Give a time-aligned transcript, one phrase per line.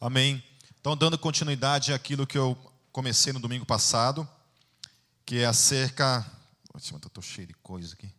[0.00, 0.44] Amém.
[0.78, 2.54] Então, dando continuidade àquilo que eu
[2.92, 4.28] comecei no domingo passado,
[5.24, 6.24] que é acerca.
[6.76, 8.12] Estou cheio de coisa aqui.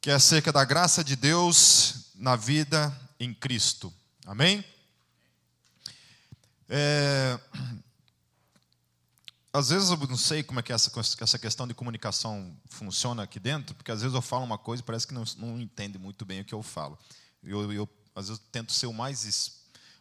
[0.00, 2.90] Que é acerca da graça de Deus na vida
[3.20, 3.92] em Cristo.
[4.24, 4.64] Amém?
[6.70, 7.38] É,
[9.52, 10.90] às vezes eu não sei como é que essa,
[11.20, 14.86] essa questão de comunicação funciona aqui dentro, porque às vezes eu falo uma coisa e
[14.86, 16.98] parece que não, não entende muito bem o que eu falo.
[17.42, 17.86] Eu, eu
[18.16, 19.52] às vezes tento ser o mais,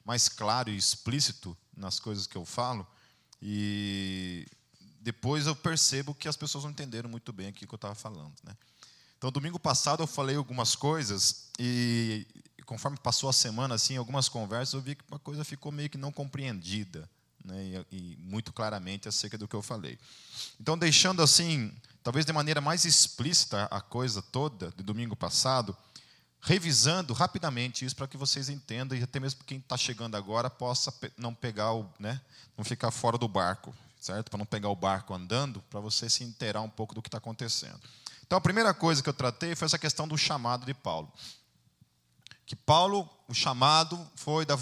[0.04, 2.88] mais claro e explícito nas coisas que eu falo,
[3.42, 4.48] e
[5.02, 8.34] depois eu percebo que as pessoas não entenderam muito bem aquilo que eu estava falando.
[8.44, 8.56] Né?
[9.18, 12.26] Então, domingo passado eu falei algumas coisas e
[12.66, 15.98] conforme passou a semana, assim, algumas conversas, eu vi que uma coisa ficou meio que
[15.98, 17.08] não compreendida
[17.44, 20.00] né, e, e, muito claramente acerca do que eu falei.
[20.60, 21.72] Então, deixando assim,
[22.04, 25.78] talvez de maneira mais explícita a coisa toda de domingo passado,
[26.46, 30.94] revisando rapidamente isso para que vocês entendam e até mesmo quem está chegando agora possa
[31.18, 32.22] não pegar o, né,
[32.56, 34.30] não ficar fora do barco, certo?
[34.30, 37.18] Para não pegar o barco andando, para você se inteirar um pouco do que está
[37.18, 37.80] acontecendo.
[38.26, 41.12] Então, a primeira coisa que eu tratei foi essa questão do chamado de Paulo
[42.46, 44.56] que Paulo, o chamado foi da,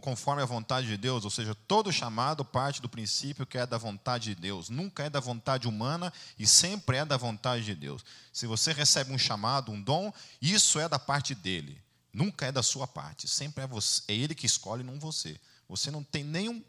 [0.00, 3.76] conforme a vontade de Deus, ou seja, todo chamado parte do princípio que é da
[3.76, 8.02] vontade de Deus, nunca é da vontade humana e sempre é da vontade de Deus.
[8.32, 11.78] Se você recebe um chamado, um dom, isso é da parte dele,
[12.12, 15.38] nunca é da sua parte, sempre é, você, é ele que escolhe, não você.
[15.68, 16.64] Você não tem nenhum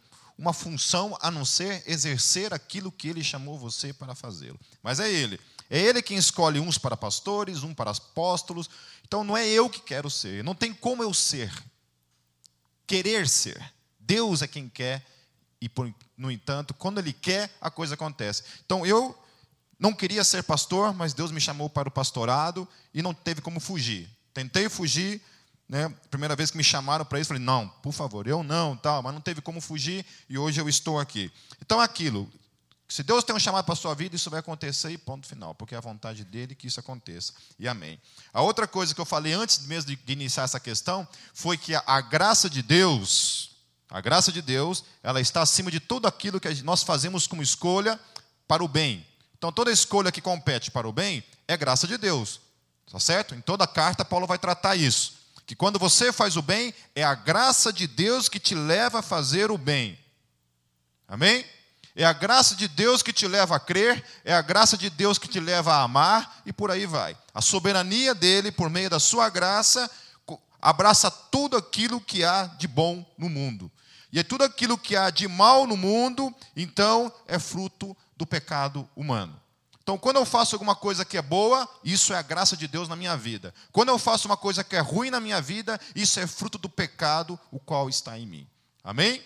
[0.54, 4.60] função a não ser exercer aquilo que ele chamou você para fazê-lo.
[4.82, 5.40] Mas é ele.
[5.70, 8.70] É ele quem escolhe uns para pastores, um para apóstolos.
[9.10, 10.44] Então não é eu que quero ser.
[10.44, 11.52] Não tem como eu ser.
[12.86, 13.60] Querer ser.
[14.00, 15.04] Deus é quem quer.
[15.60, 15.70] E,
[16.16, 18.44] no entanto, quando Ele quer, a coisa acontece.
[18.64, 19.18] Então eu
[19.80, 23.60] não queria ser pastor, mas Deus me chamou para o pastorado e não teve como
[23.60, 24.08] fugir.
[24.32, 25.20] Tentei fugir,
[25.68, 25.92] né?
[26.12, 29.12] Primeira vez que me chamaram para isso, falei, não, por favor, eu não, tal, mas
[29.12, 31.32] não teve como fugir e hoje eu estou aqui.
[31.60, 32.32] Então, aquilo,
[32.90, 35.54] se Deus tem um chamado para a sua vida, isso vai acontecer e ponto final,
[35.54, 37.34] porque é a vontade dele que isso aconteça.
[37.60, 38.02] E amém.
[38.34, 42.02] A outra coisa que eu falei antes mesmo de iniciar essa questão foi que a
[42.02, 43.52] graça de Deus,
[43.90, 48.00] a graça de Deus, ela está acima de tudo aquilo que nós fazemos como escolha
[48.48, 49.06] para o bem.
[49.38, 52.42] Então, toda escolha que compete para o bem é graça de Deus.
[52.92, 53.36] Tá certo?
[53.36, 55.20] Em toda carta, Paulo vai tratar isso
[55.50, 59.02] que quando você faz o bem, é a graça de Deus que te leva a
[59.02, 59.98] fazer o bem.
[61.08, 61.44] Amém?
[62.00, 65.18] É a graça de Deus que te leva a crer, é a graça de Deus
[65.18, 67.14] que te leva a amar e por aí vai.
[67.34, 69.92] A soberania dele, por meio da sua graça,
[70.62, 73.70] abraça tudo aquilo que há de bom no mundo.
[74.14, 78.88] E é tudo aquilo que há de mal no mundo, então é fruto do pecado
[78.96, 79.38] humano.
[79.84, 82.88] Então, quando eu faço alguma coisa que é boa, isso é a graça de Deus
[82.88, 83.54] na minha vida.
[83.74, 86.70] Quando eu faço uma coisa que é ruim na minha vida, isso é fruto do
[86.70, 88.48] pecado, o qual está em mim.
[88.86, 89.22] Amém?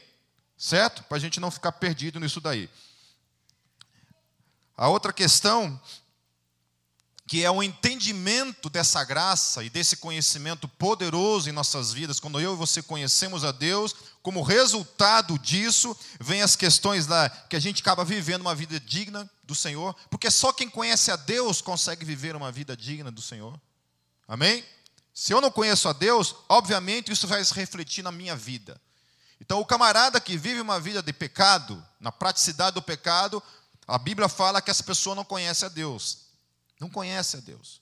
[0.64, 1.04] Certo?
[1.04, 2.70] Para a gente não ficar perdido nisso daí.
[4.78, 5.78] A outra questão
[7.28, 12.54] que é o entendimento dessa graça e desse conhecimento poderoso em nossas vidas, quando eu
[12.54, 17.82] e você conhecemos a Deus, como resultado disso, vem as questões da que a gente
[17.82, 22.38] acaba vivendo uma vida digna do Senhor, porque só quem conhece a Deus consegue viver
[22.38, 23.60] uma vida digna do Senhor.
[24.26, 24.64] Amém?
[25.14, 28.80] Se eu não conheço a Deus, obviamente isso vai se refletir na minha vida.
[29.44, 33.44] Então, o camarada que vive uma vida de pecado, na praticidade do pecado,
[33.86, 36.28] a Bíblia fala que essa pessoa não conhece a Deus.
[36.80, 37.82] Não conhece a Deus.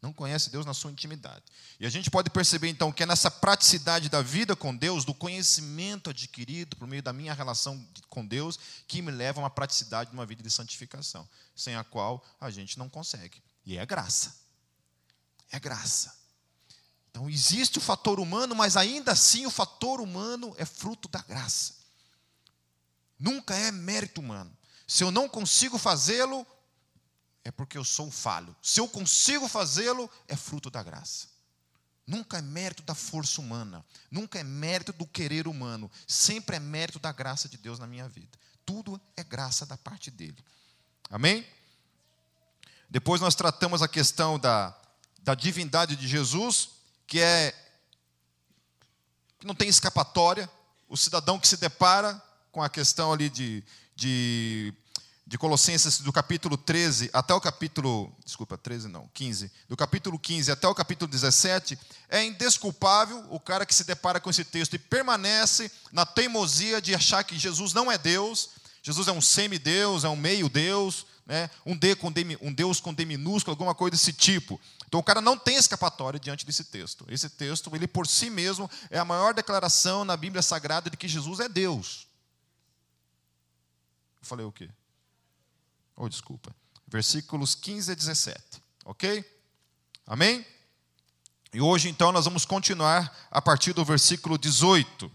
[0.00, 1.42] Não conhece Deus na sua intimidade.
[1.78, 5.12] E a gente pode perceber então que é nessa praticidade da vida com Deus, do
[5.12, 10.08] conhecimento adquirido por meio da minha relação com Deus, que me leva a uma praticidade
[10.08, 13.42] de uma vida de santificação, sem a qual a gente não consegue.
[13.66, 14.36] E é graça.
[15.52, 16.16] É graça.
[17.10, 21.74] Então existe o fator humano, mas ainda assim o fator humano é fruto da graça.
[23.18, 24.56] Nunca é mérito humano.
[24.86, 26.46] Se eu não consigo fazê-lo,
[27.44, 28.54] é porque eu sou falho.
[28.62, 31.28] Se eu consigo fazê-lo, é fruto da graça.
[32.06, 36.98] Nunca é mérito da força humana, nunca é mérito do querer humano, sempre é mérito
[36.98, 38.38] da graça de Deus na minha vida.
[38.64, 40.42] Tudo é graça da parte dele.
[41.10, 41.46] Amém?
[42.88, 44.74] Depois nós tratamos a questão da,
[45.20, 46.70] da divindade de Jesus,
[47.08, 47.52] que é
[49.40, 50.48] que não tem escapatória.
[50.88, 52.22] O cidadão que se depara
[52.52, 53.64] com a questão ali de,
[53.96, 54.72] de
[55.28, 60.50] de Colossenses, do capítulo 13 até o capítulo, desculpa, 13 não, 15, do capítulo 15
[60.50, 61.78] até o capítulo 17,
[62.08, 66.94] é indesculpável o cara que se depara com esse texto e permanece na teimosia de
[66.94, 68.48] achar que Jesus não é Deus,
[68.82, 71.50] Jesus é um semideus, é um meio-deus, né?
[71.66, 74.58] um, D com D, um Deus com D minúsculo, alguma coisa desse tipo.
[74.86, 77.04] Então o cara não tem escapatória diante desse texto.
[77.08, 81.06] Esse texto, ele por si mesmo, é a maior declaração na Bíblia Sagrada de que
[81.06, 82.08] Jesus é Deus.
[84.22, 84.70] Eu falei o quê?
[85.94, 86.54] Oh, desculpa.
[86.86, 88.42] Versículos 15 a 17.
[88.86, 89.22] Ok?
[90.06, 90.46] Amém?
[91.52, 95.10] E hoje, então, nós vamos continuar a partir do versículo 18.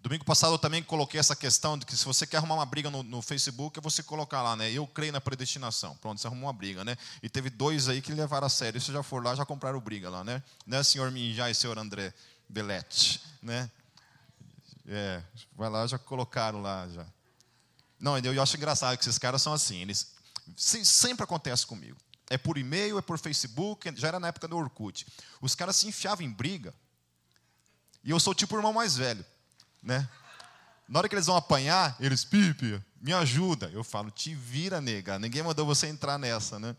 [0.00, 2.88] Domingo passado eu também coloquei essa questão de que se você quer arrumar uma briga
[2.88, 4.70] no, no, Facebook, é você colocar lá, né?
[4.70, 5.96] Eu creio na predestinação.
[5.96, 6.96] Pronto, você arrumou uma briga, né?
[7.20, 8.80] E teve dois aí que levaram a sério.
[8.80, 10.40] Se já for lá, já compraram briga lá, né?
[10.64, 12.14] Né, senhor Minjá e senhor André
[12.48, 13.68] Belete, né?
[14.86, 15.20] É,
[15.56, 17.04] vai lá, já colocaram lá já.
[17.98, 19.82] Não, eu acho engraçado que esses caras são assim.
[19.82, 20.14] Eles
[20.56, 21.98] sempre acontece comigo.
[22.30, 25.04] É por e-mail, é por Facebook, já era na época do Orkut.
[25.40, 26.72] Os caras se enfiavam em briga.
[28.04, 29.26] E eu sou tipo o irmão mais velho
[29.82, 30.08] né?
[30.88, 33.70] Na hora que eles vão apanhar, eles, Pipe, me ajuda.
[33.72, 35.18] Eu falo, te vira, nega.
[35.18, 36.74] Ninguém mandou você entrar nessa, né?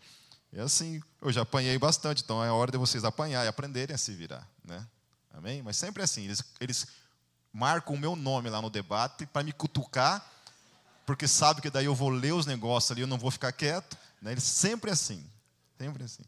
[0.52, 3.98] É assim, eu já apanhei bastante, então é hora de vocês apanhar e aprenderem a
[3.98, 4.86] se virar, né?
[5.32, 5.62] Amém?
[5.62, 6.88] Mas sempre assim, eles, eles
[7.54, 10.26] marcam o meu nome lá no debate para me cutucar,
[11.06, 13.96] porque sabe que daí eu vou ler os negócios ali, eu não vou ficar quieto,
[14.20, 14.32] né?
[14.32, 15.24] Eles sempre assim,
[15.78, 16.24] sempre assim.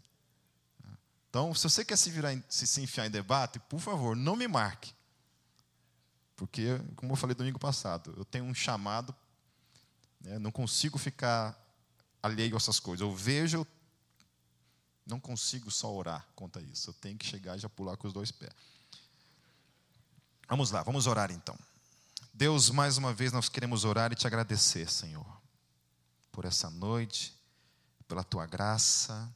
[1.29, 4.47] Então, se você quer se virar, se, se enfiar em debate, por favor, não me
[4.47, 4.94] marque.
[6.41, 9.13] Porque, como eu falei domingo passado, eu tenho um chamado,
[10.19, 11.55] né, não consigo ficar
[12.19, 13.07] alheio a essas coisas.
[13.07, 13.63] Eu vejo,
[15.05, 16.89] não consigo só orar contra isso.
[16.89, 18.55] Eu tenho que chegar e já pular com os dois pés.
[20.49, 21.55] Vamos lá, vamos orar então.
[22.33, 25.41] Deus, mais uma vez nós queremos orar e te agradecer, Senhor,
[26.31, 27.39] por essa noite,
[28.07, 29.31] pela tua graça.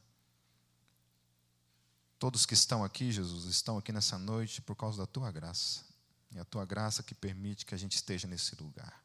[2.18, 5.86] Todos que estão aqui, Jesus, estão aqui nessa noite por causa da tua graça.
[6.34, 9.04] É a tua graça que permite que a gente esteja nesse lugar.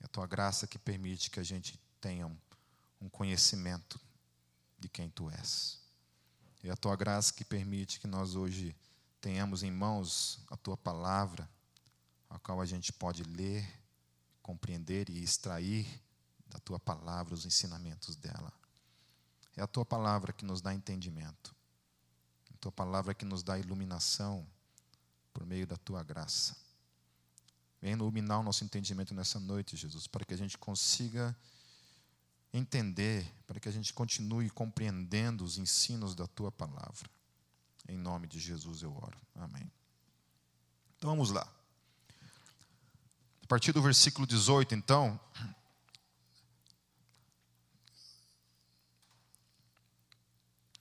[0.00, 2.36] É a tua graça que permite que a gente tenha um,
[3.00, 4.00] um conhecimento
[4.78, 5.78] de quem tu és.
[6.62, 8.74] É a tua graça que permite que nós hoje
[9.20, 11.48] tenhamos em mãos a tua palavra,
[12.28, 13.68] a qual a gente pode ler,
[14.42, 15.86] compreender e extrair
[16.46, 18.52] da tua palavra os ensinamentos dela.
[19.56, 21.54] É a tua palavra que nos dá entendimento.
[22.52, 24.46] A tua palavra que nos dá iluminação
[25.32, 26.56] por meio da tua graça.
[27.80, 31.34] Vem iluminar o nosso entendimento nessa noite, Jesus, para que a gente consiga
[32.52, 37.08] entender, para que a gente continue compreendendo os ensinos da tua palavra.
[37.88, 39.18] Em nome de Jesus eu oro.
[39.34, 39.70] Amém.
[40.96, 41.48] Então vamos lá.
[43.42, 45.18] A partir do versículo 18, então.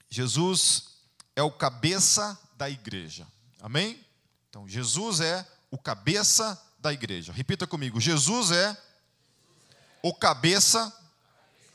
[0.10, 0.90] Jesus
[1.36, 3.28] é o cabeça da igreja.
[3.62, 4.04] Amém?
[4.50, 7.31] Então, Jesus é o cabeça da igreja.
[7.31, 8.75] Repita comigo: Jesus é
[10.01, 10.92] o cabeça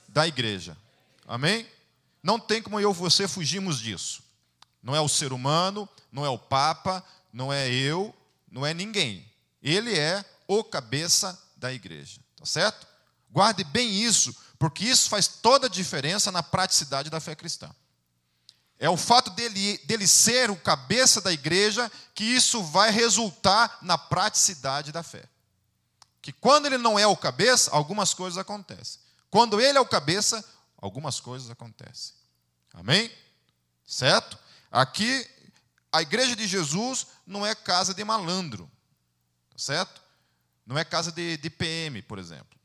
[0.08, 0.76] da igreja.
[1.26, 1.68] Amém?
[2.22, 4.22] Não tem como eu e você fugirmos disso.
[4.82, 8.14] Não é o ser humano, não é o Papa, não é eu,
[8.50, 9.30] não é ninguém.
[9.62, 12.20] Ele é o cabeça da igreja.
[12.36, 12.86] Tá certo?
[13.30, 17.74] Guarde bem isso, porque isso faz toda a diferença na praticidade da fé cristã.
[18.84, 23.96] É o fato dele, dele ser o cabeça da igreja que isso vai resultar na
[23.96, 25.24] praticidade da fé.
[26.20, 29.00] Que quando ele não é o cabeça, algumas coisas acontecem.
[29.30, 30.44] Quando ele é o cabeça,
[30.76, 32.14] algumas coisas acontecem.
[32.74, 33.10] Amém?
[33.86, 34.38] Certo?
[34.70, 35.26] Aqui,
[35.90, 38.70] a igreja de Jesus não é casa de malandro.
[39.56, 40.02] Certo?
[40.66, 42.60] Não é casa de, de PM, por exemplo.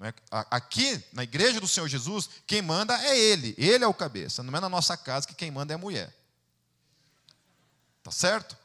[0.00, 0.12] É?
[0.50, 3.54] Aqui, na igreja do Senhor Jesus, quem manda é Ele.
[3.56, 4.42] Ele é o cabeça.
[4.42, 6.12] Não é na nossa casa que quem manda é a mulher.
[8.02, 8.56] Tá certo?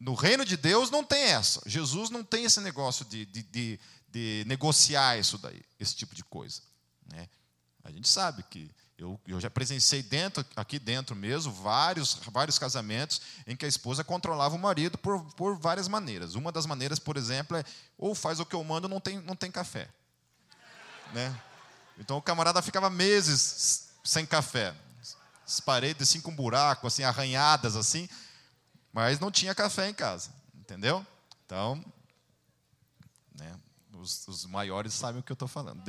[0.00, 1.60] No reino de Deus não tem essa.
[1.66, 6.24] Jesus não tem esse negócio de, de, de, de negociar isso daí, esse tipo de
[6.24, 6.60] coisa.
[7.06, 7.28] Né?
[7.84, 13.20] A gente sabe que eu, eu já presenciei dentro, aqui dentro mesmo, vários, vários casamentos
[13.46, 16.34] em que a esposa controlava o marido por, por várias maneiras.
[16.34, 17.64] Uma das maneiras, por exemplo, é
[17.98, 19.88] ou faz o que eu mando, não tem, não tem café.
[21.14, 21.40] Né?
[21.96, 24.74] Então o camarada ficava meses sem café.
[25.46, 28.08] As paredes assim com buraco, assim, arranhadas assim,
[28.92, 31.06] mas não tinha café em casa, entendeu?
[31.46, 31.84] Então,
[33.38, 33.54] né,
[33.92, 35.82] os, os maiores sabem o que eu estou falando.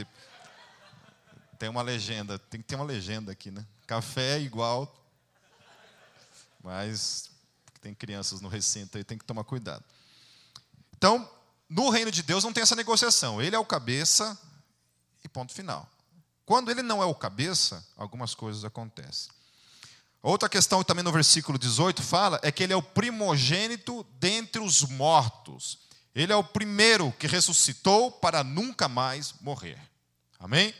[1.57, 3.65] Tem uma legenda, tem que ter uma legenda aqui, né?
[3.87, 4.93] Café é igual,
[6.61, 7.31] mas
[7.81, 9.83] tem crianças no recinto aí, tem que tomar cuidado.
[10.97, 11.27] Então,
[11.69, 13.41] no reino de Deus não tem essa negociação.
[13.41, 14.37] Ele é o cabeça,
[15.25, 15.89] e ponto final.
[16.45, 19.31] Quando ele não é o cabeça, algumas coisas acontecem.
[20.21, 24.83] Outra questão também no versículo 18 fala é que ele é o primogênito dentre os
[24.83, 25.79] mortos.
[26.13, 29.79] Ele é o primeiro que ressuscitou para nunca mais morrer.
[30.39, 30.73] Amém?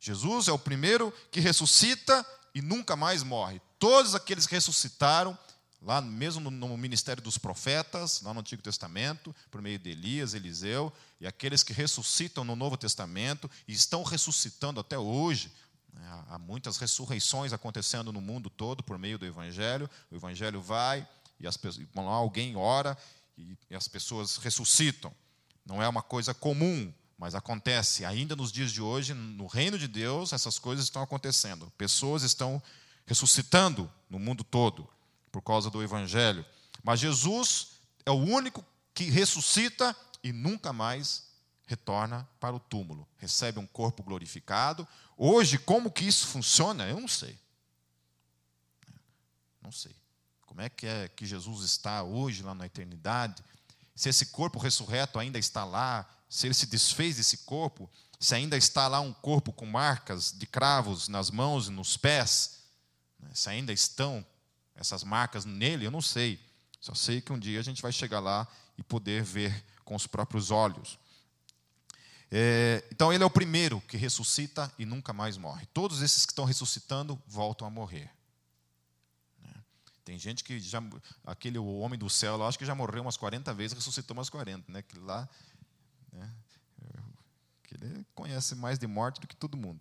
[0.00, 3.60] Jesus é o primeiro que ressuscita e nunca mais morre.
[3.78, 5.38] Todos aqueles que ressuscitaram,
[5.84, 10.92] lá mesmo no ministério dos profetas, lá no Antigo Testamento, por meio de Elias, Eliseu,
[11.20, 15.52] e aqueles que ressuscitam no Novo Testamento e estão ressuscitando até hoje.
[15.92, 16.24] Né?
[16.30, 19.88] Há muitas ressurreições acontecendo no mundo todo por meio do Evangelho.
[20.10, 21.06] O Evangelho vai
[21.38, 22.96] e as pessoas, alguém ora
[23.36, 25.12] e, e as pessoas ressuscitam.
[25.66, 29.86] Não é uma coisa comum, mas acontece ainda nos dias de hoje, no reino de
[29.86, 31.70] Deus, essas coisas estão acontecendo.
[31.76, 32.62] Pessoas estão
[33.06, 34.93] ressuscitando no mundo todo
[35.34, 36.46] por causa do Evangelho.
[36.80, 38.64] Mas Jesus é o único
[38.94, 41.24] que ressuscita e nunca mais
[41.66, 43.04] retorna para o túmulo.
[43.18, 44.86] Recebe um corpo glorificado.
[45.16, 46.86] Hoje, como que isso funciona?
[46.86, 47.36] Eu não sei.
[49.60, 49.96] Não sei.
[50.42, 53.42] Como é que é que Jesus está hoje lá na eternidade?
[53.92, 58.56] Se esse corpo ressurreto ainda está lá, se ele se desfez desse corpo, se ainda
[58.56, 62.60] está lá um corpo com marcas de cravos nas mãos e nos pés,
[63.18, 63.30] né?
[63.34, 64.24] se ainda estão
[64.74, 66.38] essas marcas nele, eu não sei.
[66.80, 70.06] Só sei que um dia a gente vai chegar lá e poder ver com os
[70.06, 70.98] próprios olhos.
[72.30, 75.66] É, então, ele é o primeiro que ressuscita e nunca mais morre.
[75.66, 78.10] Todos esses que estão ressuscitando voltam a morrer.
[79.40, 79.54] Né?
[80.04, 80.82] Tem gente que já.
[81.24, 84.72] Aquele homem do céu, eu acho que já morreu umas 40 vezes, ressuscitou umas 40.
[84.72, 84.82] Né?
[84.82, 85.28] Que lá.
[86.12, 86.30] Né?
[87.80, 89.80] Ele conhece mais de morte do que todo mundo.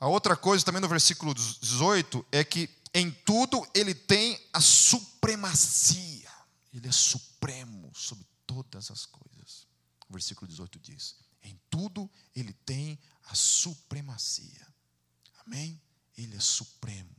[0.00, 6.30] A outra coisa também no versículo 18 é que em tudo ele tem a supremacia.
[6.72, 9.66] Ele é supremo sobre todas as coisas.
[10.08, 14.66] O versículo 18 diz: Em tudo ele tem a supremacia.
[15.46, 15.80] Amém?
[16.16, 17.16] Ele é supremo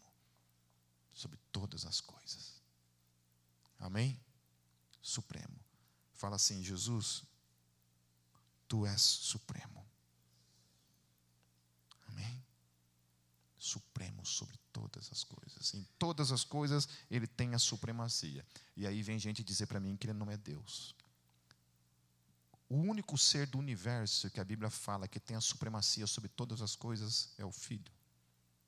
[1.13, 2.61] sobre todas as coisas.
[3.79, 4.19] Amém?
[5.01, 5.59] Supremo.
[6.13, 7.23] Fala assim, Jesus,
[8.67, 9.85] tu és supremo.
[12.07, 12.45] Amém?
[13.57, 15.73] Supremo sobre todas as coisas.
[15.73, 18.45] Em todas as coisas, ele tem a supremacia.
[18.77, 20.95] E aí vem gente dizer para mim que ele não é Deus.
[22.69, 26.61] O único ser do universo que a Bíblia fala que tem a supremacia sobre todas
[26.61, 27.91] as coisas é o Filho.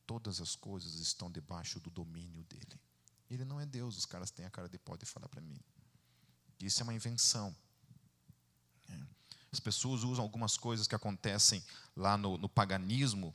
[0.05, 2.79] Todas as coisas estão debaixo do domínio dele.
[3.29, 5.59] Ele não é Deus, os caras têm a cara de pó de falar para mim.
[6.59, 7.55] Isso é uma invenção.
[8.89, 8.99] É.
[9.51, 11.63] As pessoas usam algumas coisas que acontecem
[11.95, 13.31] lá no, no paganismo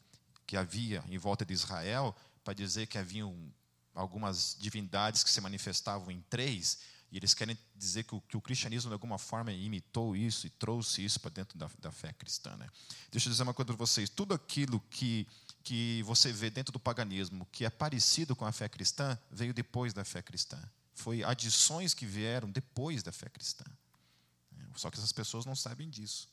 [0.47, 2.14] que havia em volta de Israel
[2.46, 3.52] para dizer que haviam
[3.92, 6.78] algumas divindades que se manifestavam em três,
[7.10, 10.50] e eles querem dizer que o, que o cristianismo, de alguma forma, imitou isso e
[10.50, 12.54] trouxe isso para dentro da, da, fé cristã.
[12.56, 12.68] Né?
[13.10, 15.26] Deixa eu dizer uma coisa para vocês: tudo aquilo que,
[15.64, 19.92] que você vê dentro do paganismo que é parecido com a fé cristã, veio depois
[19.92, 20.62] da fé cristã.
[20.94, 23.64] Foi adições que vieram depois da fé cristã.
[24.76, 26.28] Só que essas pessoas não sabem disso.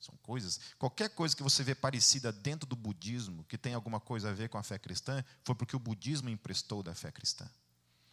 [0.00, 0.60] São coisas.
[0.78, 4.48] Qualquer coisa que você vê parecida dentro do budismo, que tem alguma coisa a ver
[4.48, 7.48] com a fé cristã, foi porque o budismo emprestou da fé cristã.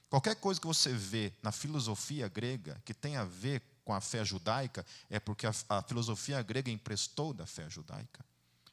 [0.09, 4.23] Qualquer coisa que você vê na filosofia grega que tem a ver com a fé
[4.23, 8.23] judaica, é porque a, a filosofia grega emprestou da fé judaica.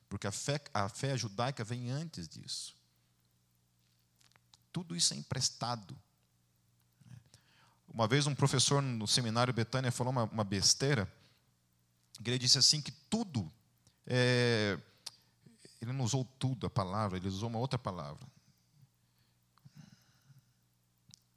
[0.08, 2.76] Porque a fé, a fé judaica vem antes disso.
[4.72, 5.96] Tudo isso é emprestado.
[7.88, 11.10] Uma vez um professor no seminário Betânia falou uma, uma besteira
[12.28, 13.50] ele disse assim que tudo,
[14.06, 14.78] é,
[15.80, 18.26] ele não usou tudo a palavra, ele usou uma outra palavra.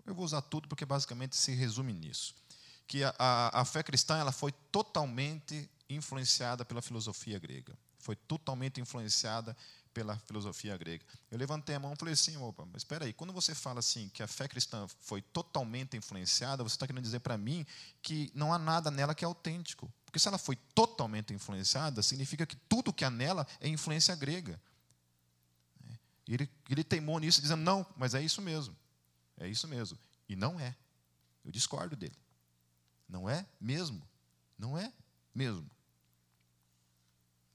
[0.06, 2.36] Eu vou usar tudo porque basicamente se resume nisso.
[2.86, 7.78] Que a, a, a fé cristã ela foi totalmente influenciada pela filosofia grega.
[8.00, 9.56] Foi totalmente influenciada
[9.94, 11.06] pela filosofia grega.
[11.32, 14.10] Eu levantei a mão e falei assim, opa, mas espera aí, quando você fala assim
[14.10, 17.66] que a fé cristã foi totalmente influenciada, você está querendo dizer para mim
[18.02, 19.92] que não há nada nela que é autêntico.
[20.14, 24.62] Porque se ela foi totalmente influenciada, significa que tudo que há nela é influência grega.
[26.28, 28.78] E ele, ele teimou nisso, dizendo: não, mas é isso mesmo.
[29.40, 29.98] É isso mesmo.
[30.30, 30.76] E não é.
[31.44, 32.16] Eu discordo dele.
[33.10, 34.08] Não é mesmo.
[34.56, 34.94] Não é
[35.34, 35.68] mesmo.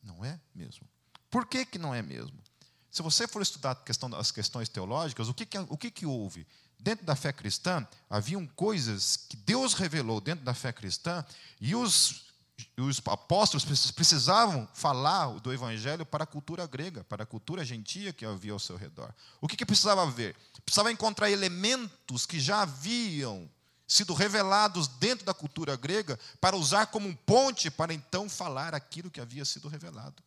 [0.02, 0.84] Não é mesmo.
[1.30, 2.42] Por que, que não é mesmo?
[2.90, 6.44] Se você for estudar questão, as questões teológicas, o que, que, o que, que houve?
[6.76, 11.24] Dentro da fé cristã, haviam coisas que Deus revelou dentro da fé cristã,
[11.60, 12.27] e os
[12.76, 18.24] os apóstolos precisavam falar do evangelho para a cultura grega, para a cultura gentia que
[18.24, 19.12] havia ao seu redor.
[19.40, 20.34] O que, que precisava ver?
[20.64, 23.48] Precisava encontrar elementos que já haviam
[23.86, 29.10] sido revelados dentro da cultura grega para usar como um ponte para então falar aquilo
[29.10, 30.22] que havia sido revelado.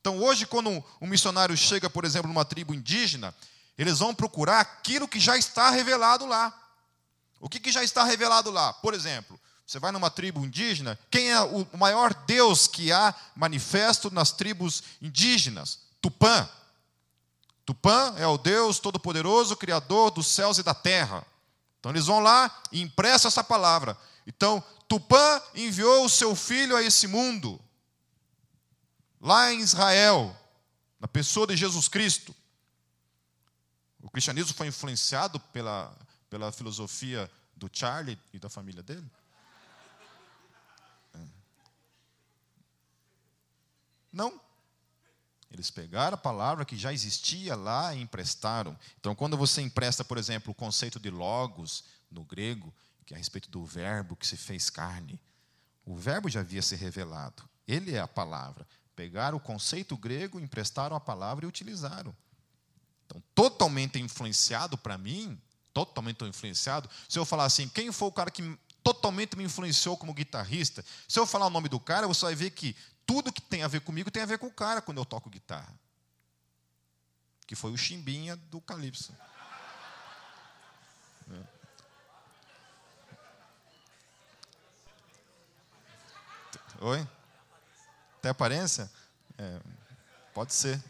[0.00, 3.34] Então, hoje, quando um missionário chega, por exemplo, numa tribo indígena,
[3.78, 6.52] eles vão procurar aquilo que já está revelado lá.
[7.40, 8.72] O que, que já está revelado lá?
[8.72, 14.10] Por exemplo, Você vai numa tribo indígena, quem é o maior Deus que há manifesto
[14.10, 15.80] nas tribos indígenas?
[16.02, 16.48] Tupã.
[17.64, 21.26] Tupã é o Deus Todo-Poderoso, Criador dos céus e da terra.
[21.80, 23.96] Então eles vão lá e impressam essa palavra.
[24.26, 27.60] Então, Tupã enviou o seu filho a esse mundo,
[29.20, 30.36] lá em Israel,
[31.00, 32.34] na pessoa de Jesus Cristo.
[34.02, 35.94] O cristianismo foi influenciado pela,
[36.28, 39.10] pela filosofia do Charlie e da família dele?
[44.14, 44.40] Não.
[45.50, 48.78] Eles pegaram a palavra que já existia lá e emprestaram.
[48.98, 52.72] Então, quando você empresta, por exemplo, o conceito de logos no grego,
[53.04, 55.20] que é a respeito do verbo que se fez carne,
[55.84, 57.42] o verbo já havia se revelado.
[57.66, 58.66] Ele é a palavra.
[58.96, 62.14] Pegaram o conceito grego, emprestaram a palavra e utilizaram.
[63.06, 65.38] Então, totalmente influenciado para mim,
[65.72, 70.14] totalmente influenciado, se eu falar assim, quem foi o cara que totalmente me influenciou como
[70.14, 70.84] guitarrista?
[71.08, 73.68] Se eu falar o nome do cara, você vai ver que tudo que tem a
[73.68, 75.72] ver comigo tem a ver com o cara quando eu toco guitarra.
[77.46, 79.14] Que foi o Chimbinha do Calypso.
[81.30, 81.54] É.
[86.80, 87.08] Oi?
[88.20, 88.90] Tem aparência?
[89.36, 89.60] É,
[90.32, 90.82] pode ser.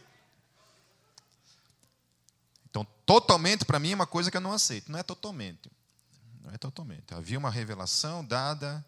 [2.70, 4.90] Então, totalmente para mim é uma coisa que eu não aceito.
[4.90, 5.70] Não é totalmente.
[6.42, 7.14] Não é totalmente.
[7.14, 8.84] Havia uma revelação dada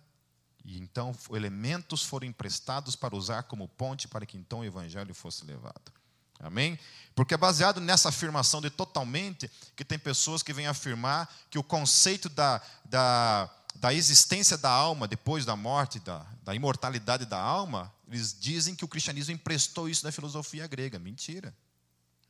[0.67, 5.45] e então elementos foram emprestados para usar como ponte para que então o evangelho fosse
[5.45, 5.93] levado.
[6.41, 6.79] Amém?
[7.15, 11.63] Porque é baseado nessa afirmação de totalmente que tem pessoas que vêm afirmar que o
[11.63, 17.91] conceito da, da, da existência da alma depois da morte, da, da imortalidade da alma,
[18.09, 20.99] eles dizem que o cristianismo emprestou isso da filosofia grega.
[20.99, 21.55] Mentira.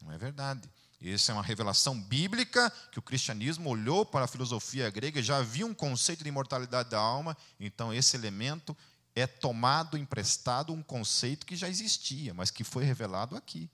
[0.03, 0.69] Não é verdade.
[1.01, 5.67] Essa é uma revelação bíblica que o cristianismo olhou para a filosofia grega, já havia
[5.67, 8.77] um conceito de imortalidade da alma, então esse elemento
[9.15, 13.71] é tomado, emprestado, um conceito que já existia, mas que foi revelado aqui.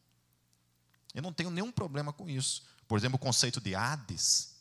[1.15, 2.63] Eu não tenho nenhum problema com isso.
[2.89, 4.57] Por exemplo, o conceito de Hades,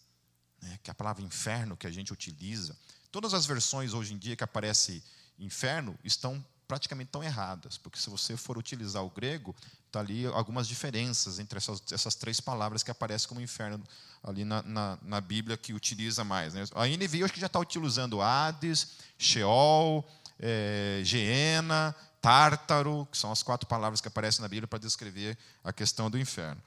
[0.62, 2.78] né, que é a palavra inferno que a gente utiliza.
[3.12, 5.04] Todas as versões hoje em dia que aparece
[5.38, 9.54] inferno estão praticamente tão erradas, porque se você for utilizar o grego,
[9.88, 13.84] está ali algumas diferenças entre essas, essas, três palavras que aparecem como inferno
[14.24, 16.54] ali na, na, na Bíblia que utiliza mais.
[16.54, 16.64] Né?
[16.74, 23.44] A NVI acho que já está utilizando Hades, Sheol, é, Geena, Tártaro, que são as
[23.44, 26.62] quatro palavras que aparecem na Bíblia para descrever a questão do inferno.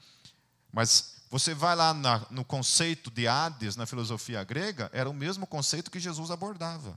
[0.71, 5.47] Mas você vai lá na, no conceito de Hades, na filosofia grega, era o mesmo
[5.47, 6.95] conceito que Jesus abordava.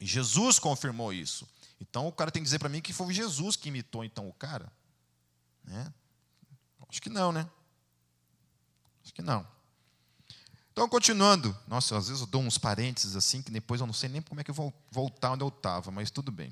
[0.00, 1.48] E Jesus confirmou isso.
[1.80, 4.32] Então o cara tem que dizer para mim que foi Jesus que imitou então o
[4.32, 4.72] cara.
[5.64, 5.92] Né?
[6.88, 7.48] Acho que não, né?
[9.02, 9.46] Acho que não.
[10.72, 11.56] Então, continuando.
[11.68, 14.40] Nossa, às vezes eu dou uns parênteses assim, que depois eu não sei nem como
[14.40, 16.50] é que eu vou voltar onde eu estava, mas tudo bem.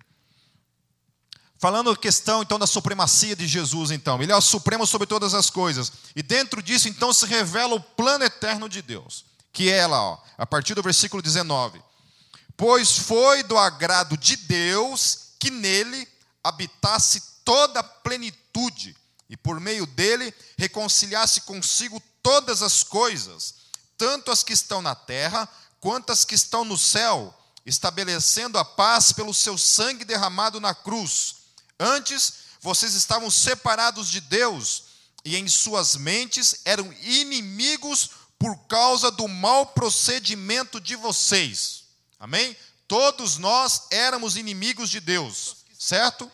[1.59, 4.23] Falando a questão, então, da supremacia de Jesus, então.
[4.23, 5.93] Ele é o supremo sobre todas as coisas.
[6.15, 9.25] E dentro disso, então, se revela o plano eterno de Deus.
[9.53, 11.83] Que é lá, ó, a partir do versículo 19.
[12.57, 16.07] Pois foi do agrado de Deus que nele
[16.43, 18.97] habitasse toda a plenitude
[19.29, 23.55] e por meio dele reconciliasse consigo todas as coisas,
[23.97, 25.49] tanto as que estão na terra
[25.81, 27.35] quanto as que estão no céu,
[27.67, 31.37] estabelecendo a paz pelo seu sangue derramado na cruz.
[31.79, 34.85] Antes, vocês estavam separados de Deus
[35.25, 41.82] e em suas mentes eram inimigos por causa do mau procedimento de vocês.
[42.23, 42.57] Amém?
[42.87, 46.31] Todos nós éramos inimigos de Deus, certo?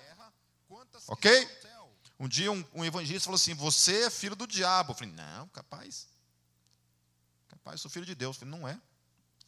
[1.06, 1.48] Ok?
[2.20, 4.90] Um dia um, um, evangelista falou assim: Você é filho do diabo.
[4.90, 6.06] Eu falei: Não, capaz.
[7.48, 8.36] Capaz, sou filho de Deus.
[8.36, 8.78] Eu falei: Não é.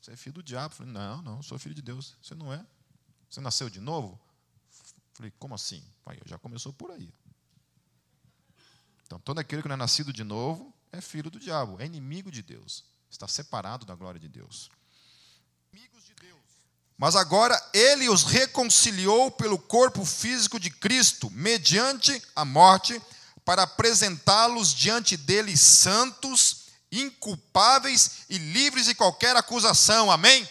[0.01, 0.73] Você é filho do diabo.
[0.73, 2.17] Eu falei: Não, não, sou filho de Deus.
[2.23, 2.65] Você não é.
[3.29, 4.19] Você nasceu de novo?
[4.71, 5.85] Eu falei: Como assim?
[6.03, 7.13] Pai, já começou por aí.
[9.05, 12.31] Então, todo aquele que não é nascido de novo é filho do diabo, é inimigo
[12.31, 14.71] de Deus, está separado da glória de Deus.
[17.01, 23.01] Mas agora ele os reconciliou pelo corpo físico de Cristo, mediante a morte,
[23.43, 30.11] para apresentá-los diante dele santos, inculpáveis e livres de qualquer acusação.
[30.11, 30.47] Amém?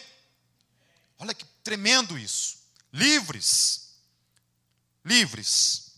[1.20, 2.56] Olha que tremendo isso.
[2.92, 3.90] Livres.
[5.04, 5.92] Livres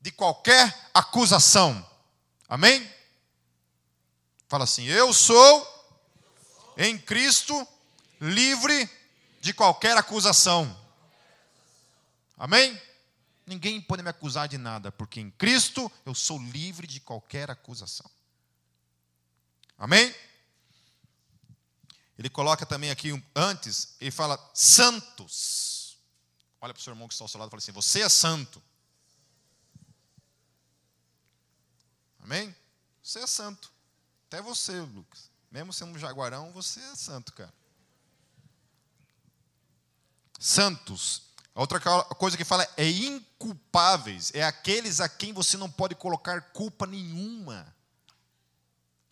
[0.00, 1.86] de qualquer acusação.
[2.48, 2.90] Amém?
[4.48, 5.94] Fala assim: Eu sou
[6.78, 7.68] em Cristo
[8.18, 8.88] livre
[9.40, 10.76] de qualquer acusação.
[12.36, 12.80] Amém?
[13.46, 18.10] Ninguém pode me acusar de nada, porque em Cristo eu sou livre de qualquer acusação.
[19.78, 20.14] Amém?
[22.18, 25.96] Ele coloca também aqui antes, ele fala santos.
[26.60, 28.08] Olha para o seu irmão que está ao seu lado e fala assim: Você é
[28.08, 28.62] santo.
[32.18, 32.54] Amém?
[33.02, 33.72] Você é santo.
[34.26, 35.30] Até você, Lucas.
[35.50, 37.54] Mesmo sendo um jaguarão, você é santo, cara.
[40.38, 41.22] Santos.
[41.54, 44.30] A outra coisa que fala é inculpáveis.
[44.32, 47.66] É aqueles a quem você não pode colocar culpa nenhuma.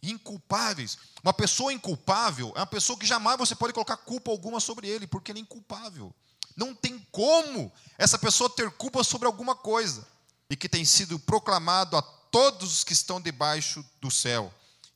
[0.02, 0.96] Inculpáveis.
[1.24, 5.08] Uma pessoa inculpável é uma pessoa que jamais você pode colocar culpa alguma sobre ele,
[5.08, 6.14] porque ele é inculpável.
[6.56, 10.06] Não tem como essa pessoa ter culpa sobre alguma coisa.
[10.48, 14.54] E que tem sido proclamado a todos os que estão debaixo do céu.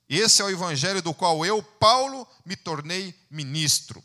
[0.09, 4.03] Esse é o evangelho do qual eu, Paulo, me tornei ministro.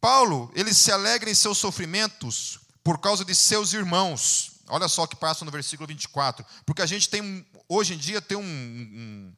[0.00, 4.52] Paulo, ele se alegra em seus sofrimentos por causa de seus irmãos.
[4.68, 6.44] Olha só o que passa no versículo 24.
[6.64, 9.32] Porque a gente tem, hoje em dia, tem um, um,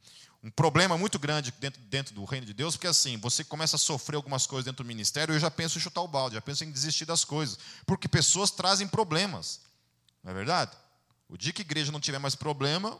[0.45, 3.79] um problema muito grande dentro, dentro, do reino de Deus, porque assim, você começa a
[3.79, 6.65] sofrer algumas coisas dentro do ministério, eu já penso em chutar o balde, já penso
[6.65, 7.59] em desistir das coisas.
[7.87, 9.61] Porque pessoas trazem problemas.
[10.23, 10.77] Não é verdade?
[11.29, 12.99] O dia que a igreja não tiver mais problema,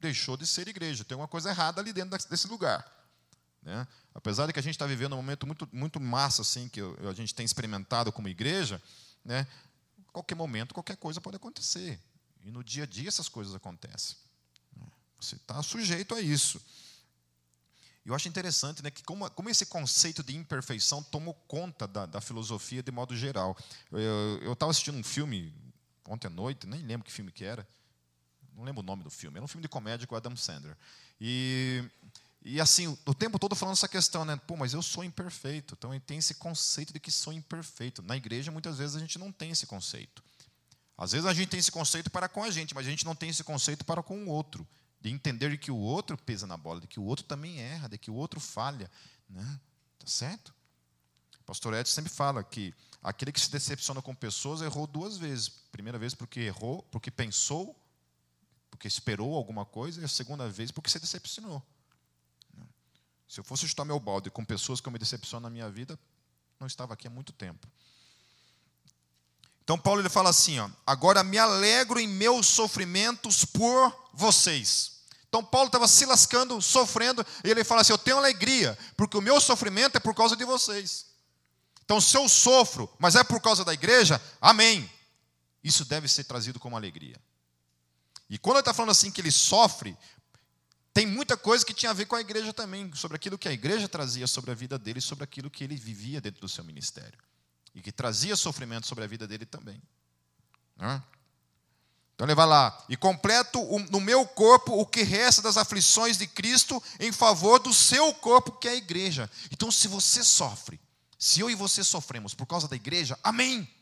[0.00, 1.04] deixou de ser igreja.
[1.04, 2.97] Tem alguma coisa errada ali dentro desse lugar.
[3.68, 3.86] Né?
[4.14, 7.12] Apesar de que a gente está vivendo um momento muito, muito massa, assim, que a
[7.12, 8.82] gente tem experimentado como igreja,
[9.22, 9.46] né?
[10.10, 12.00] qualquer momento, qualquer coisa pode acontecer.
[12.42, 14.16] E no dia a dia essas coisas acontecem.
[15.20, 16.58] Você está sujeito a isso.
[18.06, 22.22] Eu acho interessante né, que como, como esse conceito de imperfeição tomou conta da, da
[22.22, 23.54] filosofia de modo geral.
[24.40, 25.52] Eu estava assistindo um filme
[26.06, 27.68] ontem à noite, nem lembro que filme que era,
[28.54, 30.74] não lembro o nome do filme, era um filme de comédia com Adam Sandler.
[31.20, 31.84] E,
[32.42, 34.36] e assim, o tempo todo falando essa questão, né?
[34.36, 35.74] Pô, mas eu sou imperfeito.
[35.76, 38.02] Então tem esse conceito de que sou imperfeito.
[38.02, 40.22] Na igreja, muitas vezes, a gente não tem esse conceito.
[40.96, 43.14] Às vezes a gente tem esse conceito para com a gente, mas a gente não
[43.14, 44.66] tem esse conceito para com o outro.
[45.00, 47.98] De entender que o outro pesa na bola, de que o outro também erra, de
[47.98, 48.90] que o outro falha.
[49.28, 49.60] Né?
[49.98, 50.54] Tá certo?
[51.40, 55.48] O pastor Edson sempre fala que aquele que se decepciona com pessoas errou duas vezes.
[55.48, 57.76] Primeira vez porque errou, porque pensou
[58.70, 61.62] porque esperou alguma coisa, e a segunda vez porque se decepcionou.
[63.28, 65.98] Se eu fosse chutar meu balde com pessoas que eu me decepciono na minha vida,
[66.58, 67.68] não estava aqui há muito tempo.
[69.62, 74.98] Então Paulo ele fala assim, ó, agora me alegro em meus sofrimentos por vocês.
[75.28, 79.20] Então Paulo estava se lascando, sofrendo, e ele fala assim: Eu tenho alegria, porque o
[79.20, 81.06] meu sofrimento é por causa de vocês.
[81.84, 84.90] Então, se eu sofro, mas é por causa da igreja, amém.
[85.64, 87.16] Isso deve ser trazido como alegria.
[88.28, 89.96] E quando ele está falando assim que ele sofre,
[90.98, 93.52] tem muita coisa que tinha a ver com a igreja também, sobre aquilo que a
[93.52, 97.16] igreja trazia sobre a vida dele, sobre aquilo que ele vivia dentro do seu ministério.
[97.72, 99.80] E que trazia sofrimento sobre a vida dele também.
[102.16, 106.26] Então ele vai lá, e completo no meu corpo o que resta das aflições de
[106.26, 109.30] Cristo em favor do seu corpo, que é a igreja.
[109.52, 110.80] Então, se você sofre,
[111.16, 113.72] se eu e você sofremos por causa da igreja, amém.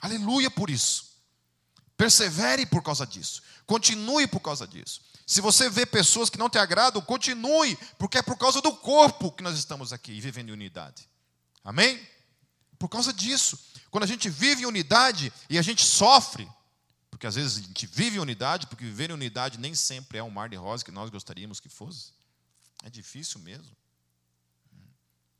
[0.00, 1.18] Aleluia por isso.
[1.98, 3.42] Persevere por causa disso.
[3.66, 5.06] Continue por causa disso.
[5.28, 9.30] Se você vê pessoas que não te agradam, continue, porque é por causa do corpo
[9.30, 11.06] que nós estamos aqui vivendo em unidade.
[11.62, 12.00] Amém?
[12.78, 13.58] Por causa disso.
[13.90, 16.50] Quando a gente vive em unidade e a gente sofre,
[17.10, 20.22] porque às vezes a gente vive em unidade, porque viver em unidade nem sempre é
[20.22, 22.14] um mar de rosa que nós gostaríamos que fosse.
[22.82, 23.76] É difícil mesmo.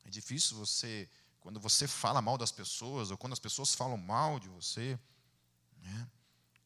[0.04, 1.08] É difícil você,
[1.40, 4.98] quando você fala mal das pessoas, ou quando as pessoas falam mal de você.
[5.80, 6.08] Né?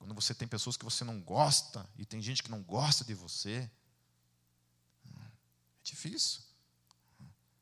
[0.02, 3.14] Quando você tem pessoas que você não gosta e tem gente que não gosta de
[3.14, 3.70] você,
[5.06, 5.20] é
[5.84, 6.40] difícil.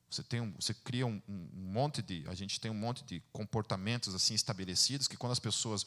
[0.08, 2.24] Você, tem um, você cria um, um, monte de.
[2.28, 5.86] A gente tem um monte de comportamentos assim estabelecidos que quando as pessoas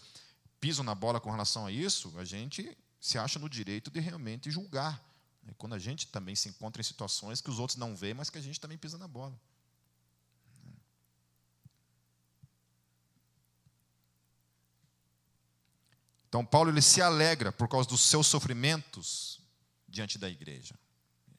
[0.60, 4.52] pisam na bola com relação a isso, a gente se acha no direito de realmente
[4.52, 5.04] julgar.
[5.42, 5.56] Né?
[5.58, 8.38] Quando a gente também se encontra em situações que os outros não veem, mas que
[8.38, 9.36] a gente também pisa na bola.
[16.34, 19.40] Então, Paulo ele se alegra por causa dos seus sofrimentos
[19.88, 20.74] diante da igreja.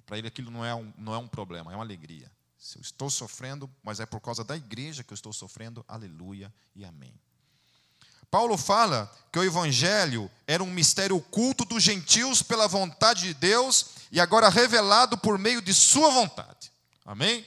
[0.07, 2.30] Para ele, aquilo não é, um, não é um problema, é uma alegria.
[2.57, 6.54] Se eu estou sofrendo, mas é por causa da igreja que eu estou sofrendo, aleluia
[6.76, 7.12] e amém.
[8.30, 13.87] Paulo fala que o evangelho era um mistério oculto dos gentios pela vontade de Deus
[14.12, 16.70] e agora revelado por meio de sua vontade.
[17.04, 17.44] Amém?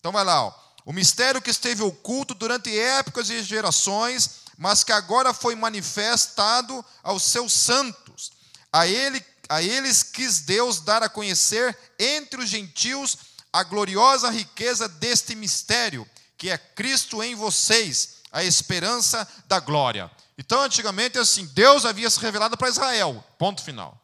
[0.00, 0.54] Então vai lá, ó.
[0.84, 7.22] o mistério que esteve oculto durante épocas e gerações mas que agora foi manifestado aos
[7.22, 8.32] seus santos.
[8.72, 13.16] A, ele, a eles quis Deus dar a conhecer entre os gentios
[13.52, 20.10] a gloriosa riqueza deste mistério, que é Cristo em vocês, a esperança da glória.
[20.36, 23.98] Então, antigamente, assim, Deus havia se revelado para Israel, ponto final.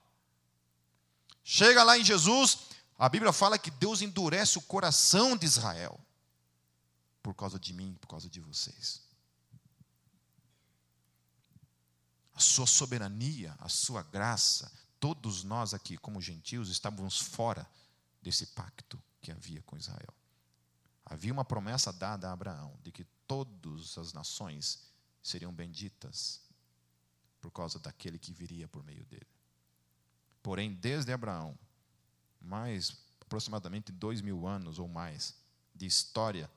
[1.43, 2.59] Chega lá em Jesus,
[2.97, 5.99] A Bíblia fala que Deus endurece o coração de Israel
[7.21, 9.04] por causa de mim, por causa de vocês.
[12.35, 17.69] A sua soberania, a sua graça, todos nós aqui, como gentios, estávamos fora
[18.21, 20.13] desse pacto que havia com Israel.
[21.05, 24.91] Havia uma promessa dada a Abraão de que todas as nações
[25.23, 26.41] seriam benditas
[27.41, 29.27] por causa daquele que viria por meio dele.
[30.43, 31.59] Porém, desde Abraão,
[32.41, 35.35] mais aproximadamente dois mil anos ou mais
[35.75, 36.51] de história,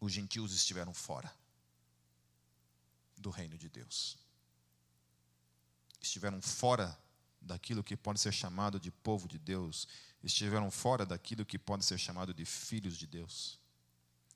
[0.00, 1.34] os gentios estiveram fora
[3.16, 4.18] do reino de Deus.
[6.02, 6.98] Estiveram fora
[7.40, 9.88] daquilo que pode ser chamado de povo de Deus,
[10.22, 13.58] estiveram fora daquilo que pode ser chamado de filhos de Deus.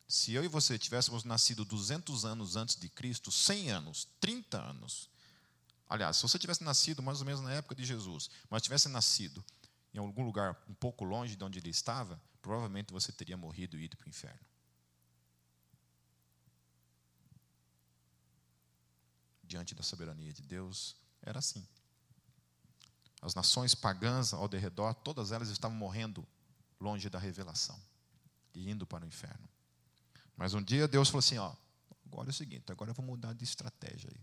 [0.08, 5.10] Se eu e você tivéssemos nascido 200 anos antes de Cristo, 100 anos, 30 anos,
[5.88, 9.44] aliás, se você tivesse nascido mais ou menos na época de Jesus, mas tivesse nascido
[9.92, 13.84] em algum lugar um pouco longe de onde ele estava, provavelmente você teria morrido e
[13.84, 14.46] ido para o inferno.
[19.42, 20.96] Diante da soberania de Deus,
[21.26, 21.66] era assim.
[23.20, 26.26] As nações pagãs ao derredor, todas elas estavam morrendo
[26.80, 27.78] longe da revelação
[28.54, 29.48] e indo para o inferno.
[30.36, 31.54] Mas um dia Deus falou assim: ó,
[32.06, 34.20] agora é o seguinte, agora eu vou mudar de estratégia aí.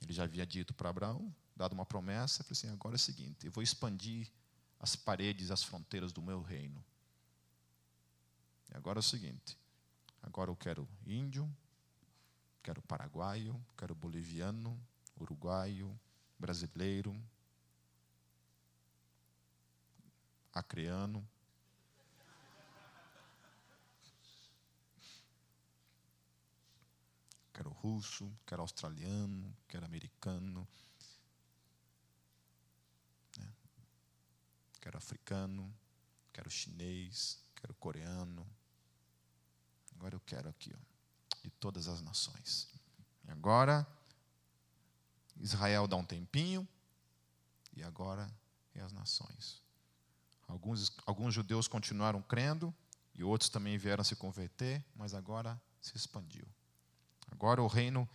[0.00, 3.46] Ele já havia dito para Abraão, dado uma promessa, falou assim: agora é o seguinte,
[3.46, 4.30] eu vou expandir
[4.78, 6.84] as paredes, as fronteiras do meu reino.
[8.70, 9.58] E agora é o seguinte,
[10.22, 11.50] agora eu quero índio,
[12.62, 14.78] quero paraguaio, quero boliviano,
[15.22, 15.98] uruguaio,
[16.38, 17.14] brasileiro,
[20.52, 21.26] acreano,
[27.52, 30.66] quero russo, quero australiano, quero americano,
[33.36, 33.52] né?
[34.80, 35.74] quero africano,
[36.32, 38.46] quero chinês, quero coreano.
[39.96, 42.68] Agora eu quero aqui, ó, de todas as nações.
[43.24, 43.84] E agora,
[45.38, 46.66] Israel dá um tempinho,
[47.76, 48.30] e agora
[48.74, 49.62] é as nações.
[50.46, 52.74] Alguns, alguns judeus continuaram crendo,
[53.14, 56.46] e outros também vieram se converter, mas agora se expandiu.
[57.30, 58.08] Agora o reino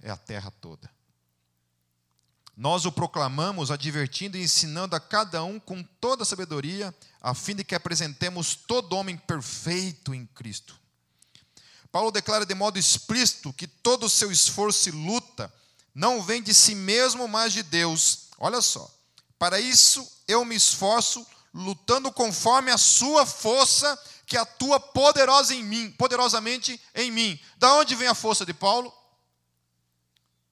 [0.00, 0.90] é a terra toda.
[2.56, 7.64] Nós o proclamamos, advertindo e ensinando a cada um com toda sabedoria, a fim de
[7.64, 10.80] que apresentemos todo homem perfeito em Cristo.
[11.94, 15.54] Paulo declara de modo explícito que todo o seu esforço e luta
[15.94, 18.30] não vem de si mesmo, mas de Deus.
[18.36, 18.92] Olha só.
[19.38, 25.88] Para isso eu me esforço, lutando conforme a sua força que atua poderosa em mim,
[25.92, 27.40] poderosamente em mim.
[27.58, 28.92] Da onde vem a força de Paulo?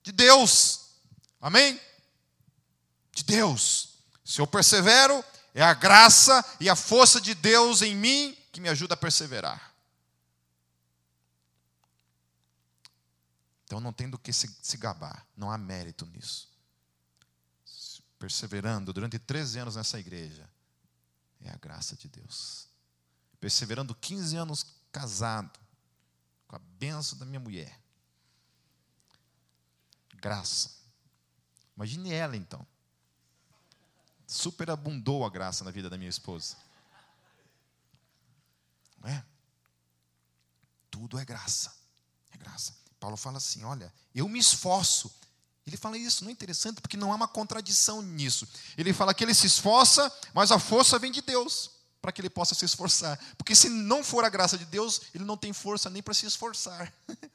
[0.05, 0.93] De Deus.
[1.41, 1.81] Amém?
[3.13, 3.89] De Deus.
[4.25, 5.25] Se eu persevero,
[5.57, 9.72] é a graça e a força de Deus em mim que me ajuda a perseverar.
[13.73, 16.47] Então não tem do que se, se gabar, não há mérito nisso.
[18.19, 20.47] Perseverando durante 13 anos nessa igreja,
[21.41, 22.71] é a graça de Deus
[23.43, 25.59] perseverando 15 anos casado,
[26.47, 27.77] com a benção da minha mulher.
[30.15, 30.71] Graça.
[31.75, 32.65] Imagine ela então.
[34.29, 36.57] Superabundou a graça na vida da minha esposa.
[39.01, 39.27] Não é?
[40.89, 41.75] Tudo é graça.
[42.31, 42.82] É graça.
[43.03, 45.13] Paulo fala assim: olha, eu me esforço.
[45.67, 48.49] Ele fala isso, não é interessante, porque não há uma contradição nisso.
[48.79, 52.31] Ele fala que ele se esforça, mas a força vem de Deus para que ele
[52.31, 53.19] possa se esforçar.
[53.37, 56.27] Porque se não for a graça de Deus, ele não tem força nem para se
[56.27, 56.93] esforçar.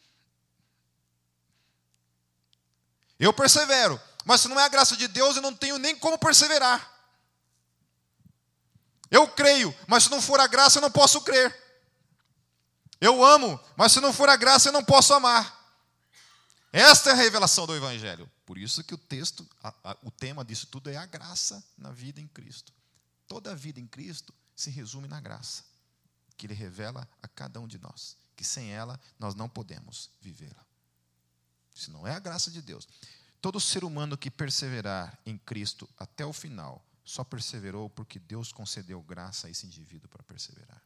[3.19, 6.19] Eu persevero, mas se não é a graça de Deus, eu não tenho nem como
[6.19, 6.87] perseverar.
[9.09, 11.51] Eu creio, mas se não for a graça, eu não posso crer.
[13.01, 15.56] Eu amo, mas se não for a graça, eu não posso amar.
[16.71, 18.29] Esta é a revelação do Evangelho.
[18.45, 21.91] Por isso que o texto, a, a, o tema disso tudo é a graça na
[21.91, 22.73] vida em Cristo.
[23.27, 25.63] Toda a vida em Cristo se resume na graça
[26.37, 30.65] que Ele revela a cada um de nós, que sem ela nós não podemos vivê-la.
[31.73, 32.87] Se não é a graça de Deus.
[33.41, 39.01] Todo ser humano que perseverar em Cristo até o final, só perseverou porque Deus concedeu
[39.01, 40.81] graça a esse indivíduo para perseverar.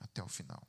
[0.00, 0.66] Até o final.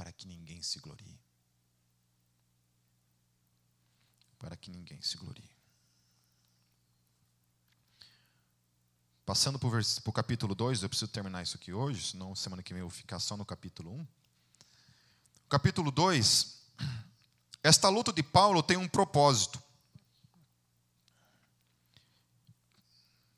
[0.00, 1.20] Para que ninguém se glorie.
[4.38, 5.50] Para que ninguém se glorie.
[9.26, 12.80] Passando para o capítulo 2, eu preciso terminar isso aqui hoje, senão semana que vem
[12.80, 13.98] eu vou ficar só no capítulo 1.
[13.98, 14.06] Um.
[15.50, 16.62] Capítulo 2
[17.62, 19.62] Esta luta de Paulo tem um propósito.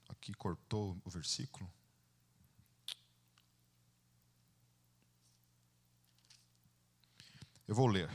[0.08, 1.68] Aqui cortou o versículo.
[7.72, 8.10] Eu vou ler.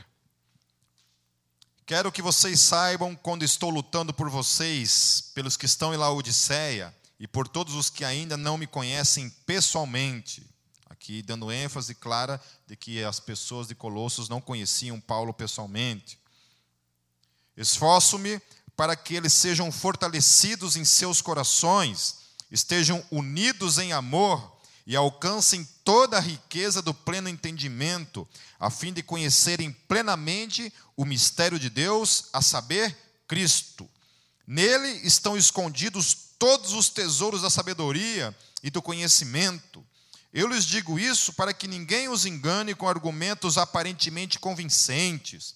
[1.84, 7.26] Quero que vocês saibam quando estou lutando por vocês, pelos que estão em Laodiceia e
[7.26, 10.46] por todos os que ainda não me conhecem pessoalmente.
[10.88, 16.20] Aqui dando ênfase clara de que as pessoas de Colossos não conheciam Paulo pessoalmente.
[17.56, 18.40] Esforço-me
[18.76, 24.56] para que eles sejam fortalecidos em seus corações, estejam unidos em amor
[24.88, 28.26] e alcancem toda a riqueza do pleno entendimento,
[28.58, 32.96] a fim de conhecerem plenamente o mistério de Deus, a saber,
[33.28, 33.86] Cristo.
[34.46, 39.84] Nele estão escondidos todos os tesouros da sabedoria e do conhecimento.
[40.32, 45.54] Eu lhes digo isso para que ninguém os engane com argumentos aparentemente convincentes.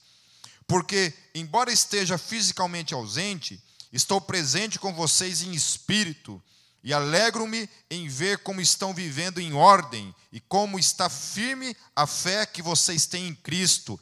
[0.66, 3.58] Porque, embora esteja fisicamente ausente,
[3.90, 6.42] estou presente com vocês em espírito
[6.84, 12.44] e alegro-me em ver como estão vivendo em ordem e como está firme a fé
[12.44, 13.98] que vocês têm em Cristo.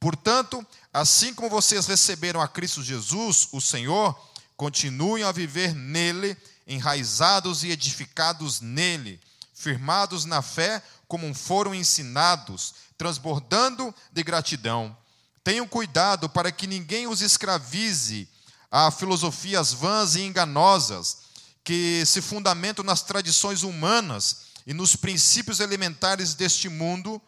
[0.00, 4.18] Portanto, assim como vocês receberam a Cristo Jesus, o Senhor,
[4.56, 9.20] continuem a viver nele, enraizados e edificados nele,
[9.54, 14.96] firmados na fé como foram ensinados, transbordando de gratidão.
[15.44, 18.28] Tenham cuidado para que ninguém os escravize
[18.70, 21.23] a filosofias vãs e enganosas
[21.64, 27.20] que se fundamentam nas tradições humanas e nos princípios elementares deste mundo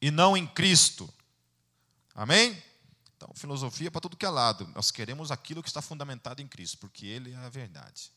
[0.00, 1.12] e não em Cristo.
[2.14, 2.60] Amém?
[3.16, 4.70] Então, filosofia para tudo que é lado.
[4.74, 8.10] Nós queremos aquilo que está fundamentado em Cristo, porque Ele é a verdade.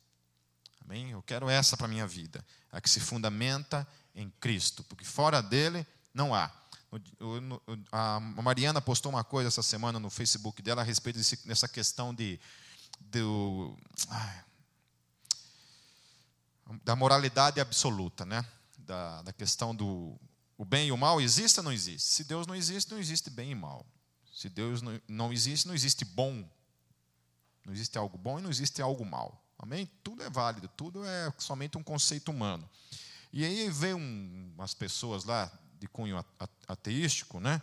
[0.81, 1.11] Amém?
[1.11, 5.41] Eu quero essa para a minha vida, a que se fundamenta em Cristo, porque fora
[5.41, 6.51] dele não há.
[7.91, 12.39] A Mariana postou uma coisa essa semana no Facebook dela a respeito dessa questão de
[12.99, 13.77] do,
[16.83, 18.45] da moralidade absoluta, né?
[18.77, 20.17] Da, da questão do
[20.57, 22.07] o bem e o mal existe ou não existe?
[22.07, 23.85] Se Deus não existe, não existe bem e mal.
[24.33, 26.49] Se Deus não, não existe, não existe bom.
[27.63, 29.43] Não existe algo bom e não existe algo mal.
[29.59, 29.89] Amém?
[30.03, 32.67] Tudo é válido, tudo é somente um conceito humano.
[33.31, 36.23] E aí vê um, umas pessoas lá de cunho
[36.67, 37.61] ateístico, né?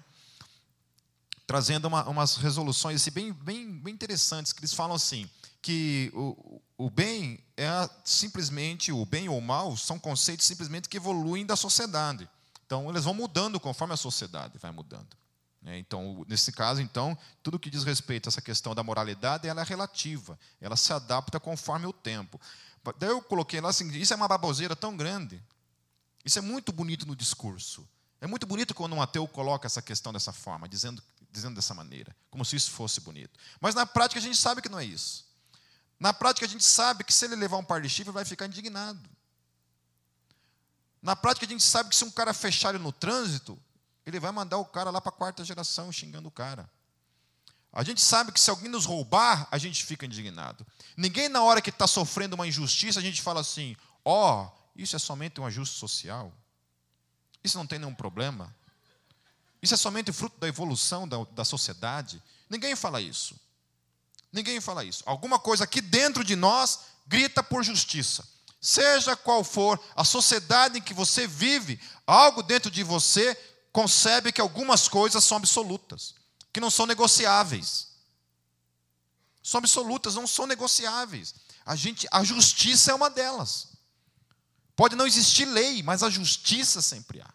[1.46, 5.28] Trazendo uma, umas resoluções assim, bem, bem, bem interessantes, que eles falam assim,
[5.61, 10.96] que o, o bem é simplesmente, o bem ou o mal são conceitos simplesmente que
[10.96, 12.28] evoluem da sociedade.
[12.66, 15.16] Então, eles vão mudando conforme a sociedade vai mudando.
[15.64, 15.78] Né?
[15.78, 19.64] Então, nesse caso, então, tudo que diz respeito a essa questão da moralidade, ela é
[19.64, 22.40] relativa, ela se adapta conforme o tempo.
[22.98, 25.42] Daí eu coloquei lá assim, isso é uma baboseira tão grande,
[26.22, 27.88] isso é muito bonito no discurso,
[28.20, 31.02] é muito bonito quando um ateu coloca essa questão dessa forma, dizendo,
[31.35, 33.38] dizendo dessa maneira, como se isso fosse bonito.
[33.61, 35.27] Mas na prática a gente sabe que não é isso.
[35.99, 38.47] Na prática a gente sabe que se ele levar um par de chifre, vai ficar
[38.47, 39.11] indignado.
[41.03, 43.61] Na prática a gente sabe que se um cara fechar ele no trânsito,
[44.07, 46.70] ele vai mandar o cara lá para a quarta geração xingando o cara.
[47.73, 50.64] A gente sabe que se alguém nos roubar, a gente fica indignado.
[50.97, 54.94] Ninguém, na hora que está sofrendo uma injustiça, a gente fala assim: ó, oh, isso
[54.94, 56.33] é somente um ajuste social.
[57.42, 58.55] Isso não tem nenhum problema.
[59.64, 62.22] Isso é somente fruto da evolução da, da sociedade.
[62.50, 63.35] Ninguém fala isso.
[64.31, 65.03] Ninguém fala isso.
[65.07, 68.29] Alguma coisa aqui dentro de nós grita por justiça.
[68.61, 73.35] Seja qual for a sociedade em que você vive, algo dentro de você
[73.72, 76.14] concebe que algumas coisas são absolutas,
[76.53, 77.88] que não são negociáveis.
[79.42, 81.35] São absolutas, não são negociáveis.
[81.64, 83.68] A gente, a justiça é uma delas.
[84.77, 87.33] Pode não existir lei, mas a justiça sempre há.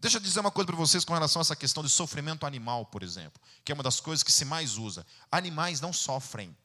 [0.00, 2.86] Deixa eu dizer uma coisa para vocês com relação a essa questão de sofrimento animal,
[2.86, 5.06] por exemplo, que é uma das coisas que se mais usa.
[5.30, 6.56] Animais não sofrem.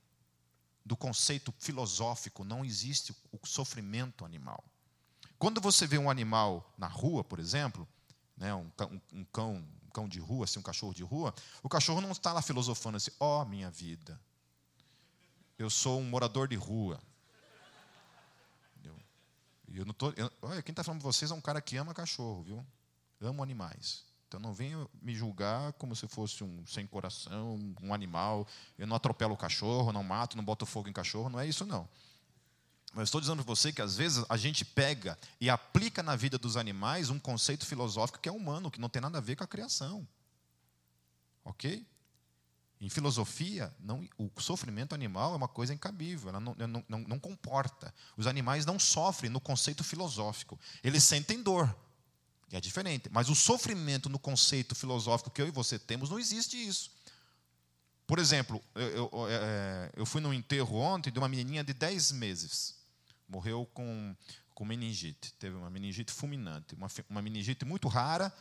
[0.83, 4.63] Do conceito filosófico, não existe o sofrimento animal.
[5.37, 7.87] Quando você vê um animal na rua, por exemplo,
[8.35, 8.69] né, um,
[9.13, 12.33] um, cão, um cão de rua, assim, um cachorro de rua, o cachorro não está
[12.33, 14.19] lá filosofando assim, ó oh, minha vida,
[15.57, 16.99] eu sou um morador de rua,
[19.73, 21.93] eu não tô, eu, olha, quem está falando para vocês é um cara que ama
[21.93, 22.65] cachorro, viu?
[23.21, 24.03] Amo animais.
[24.27, 28.47] Então não venha me julgar como se fosse um sem coração, um animal.
[28.77, 31.29] Eu não atropelo o cachorro, não mato, não boto fogo em cachorro.
[31.29, 31.87] Não é isso, não.
[32.93, 36.37] Mas estou dizendo para você que às vezes a gente pega e aplica na vida
[36.37, 39.43] dos animais um conceito filosófico que é humano, que não tem nada a ver com
[39.43, 40.07] a criação.
[41.43, 41.85] Ok?
[42.81, 47.19] Em filosofia, não, o sofrimento animal é uma coisa incabível, ela não, não, não, não
[47.19, 47.93] comporta.
[48.17, 50.59] Os animais não sofrem no conceito filosófico.
[50.83, 51.73] Eles sentem dor.
[52.51, 53.09] É diferente.
[53.11, 56.91] Mas o sofrimento no conceito filosófico que eu e você temos, não existe isso.
[58.05, 62.11] Por exemplo, eu, eu, é, eu fui num enterro ontem de uma menininha de 10
[62.11, 62.75] meses.
[63.27, 64.13] Morreu com,
[64.53, 65.31] com meningite.
[65.39, 66.75] Teve uma meningite fulminante.
[66.75, 68.33] Uma, uma meningite muito rara,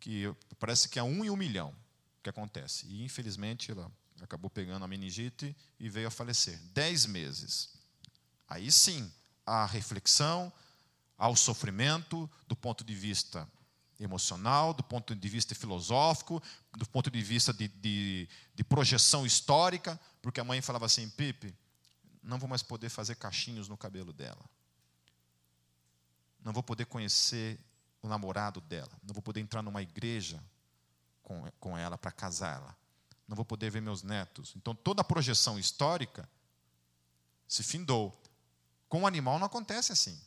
[0.00, 0.24] que
[0.58, 1.72] parece que é um em um milhão
[2.20, 2.86] que acontece.
[2.88, 3.88] E, infelizmente, ela
[4.20, 6.58] acabou pegando a meningite e veio a falecer.
[6.74, 7.68] 10 meses.
[8.48, 9.10] Aí sim,
[9.46, 10.52] a reflexão,
[11.22, 13.48] ao sofrimento do ponto de vista
[14.00, 16.42] emocional, do ponto de vista filosófico,
[16.76, 21.54] do ponto de vista de, de, de, projeção histórica, porque a mãe falava assim: Pipe,
[22.24, 24.44] não vou mais poder fazer cachinhos no cabelo dela,
[26.42, 27.56] não vou poder conhecer
[28.02, 30.42] o namorado dela, não vou poder entrar numa igreja
[31.22, 32.76] com, com ela para casá-la,
[33.28, 34.54] não vou poder ver meus netos.
[34.56, 36.28] Então toda a projeção histórica
[37.46, 38.20] se findou.
[38.88, 40.20] Com o animal não acontece assim.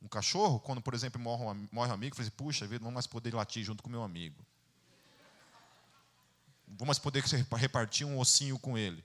[0.00, 2.86] Um cachorro, quando, por exemplo, morre um, morre um amigo, fala assim, puxa vida, não
[2.86, 4.36] vou mais poder latir junto com meu amigo.
[6.66, 7.22] Não vou mais poder
[7.56, 9.04] repartir um ossinho com ele.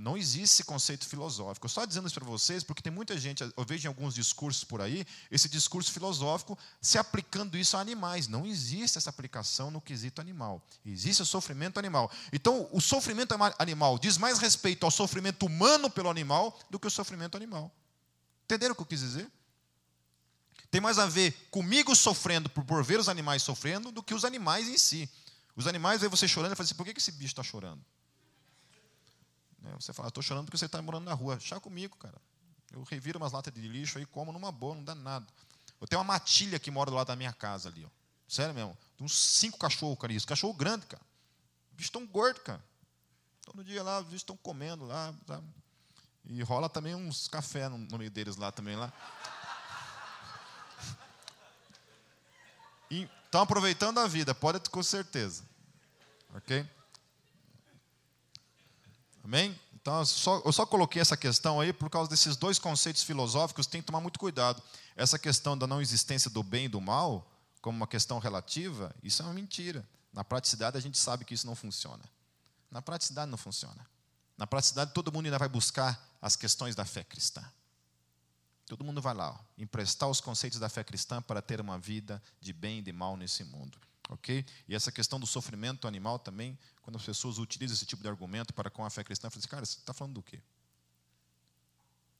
[0.00, 1.66] Não existe esse conceito filosófico.
[1.66, 4.62] Eu só dizendo isso para vocês, porque tem muita gente, eu vejo em alguns discursos
[4.62, 8.28] por aí, esse discurso filosófico se aplicando isso a animais.
[8.28, 10.62] Não existe essa aplicação no quesito animal.
[10.86, 12.10] Existe o sofrimento animal.
[12.32, 16.90] Então, o sofrimento animal diz mais respeito ao sofrimento humano pelo animal do que o
[16.90, 17.70] sofrimento animal.
[18.44, 19.30] Entenderam o que eu quis dizer?
[20.72, 24.66] Tem mais a ver comigo sofrendo por, ver os animais sofrendo do que os animais
[24.66, 25.08] em si.
[25.54, 27.84] Os animais veem você chorando e falam assim: por que esse bicho está chorando?
[29.58, 31.38] Né, você fala: estou chorando porque você está morando na rua.
[31.38, 32.18] Chá comigo, cara.
[32.72, 35.26] Eu reviro umas latas de lixo aí, como numa boa, não dá nada.
[35.78, 37.84] Eu tenho uma matilha que mora do lado da minha casa ali.
[37.84, 37.88] Ó.
[38.26, 38.74] Sério mesmo.
[38.96, 40.10] Tem uns cinco cachorros, cara.
[40.14, 40.26] Isso.
[40.26, 41.02] Cachorro grande, cara.
[41.68, 42.64] Os bichos estão gordos, cara.
[43.44, 45.14] Todo dia lá, os bichos estão comendo lá.
[45.26, 45.46] Sabe?
[46.24, 48.74] E rola também uns café no, no meio deles lá também.
[48.74, 48.90] lá.
[53.24, 55.44] Estão aproveitando a vida, pode com certeza.
[56.34, 56.68] Ok?
[59.24, 59.58] Amém?
[59.74, 63.66] Então, eu só, eu só coloquei essa questão aí por causa desses dois conceitos filosóficos,
[63.66, 64.62] tem que tomar muito cuidado.
[64.94, 67.26] Essa questão da não existência do bem e do mal,
[67.60, 69.86] como uma questão relativa, isso é uma mentira.
[70.12, 72.02] Na praticidade, a gente sabe que isso não funciona.
[72.70, 73.86] Na praticidade, não funciona.
[74.36, 77.42] Na praticidade, todo mundo ainda vai buscar as questões da fé cristã.
[78.72, 82.22] Todo mundo vai lá, ó, emprestar os conceitos da fé cristã para ter uma vida
[82.40, 83.78] de bem e de mal nesse mundo.
[84.08, 84.46] Ok?
[84.66, 88.54] E essa questão do sofrimento animal também, quando as pessoas utilizam esse tipo de argumento
[88.54, 90.40] para com a fé cristã, falam assim, cara, você está falando do quê?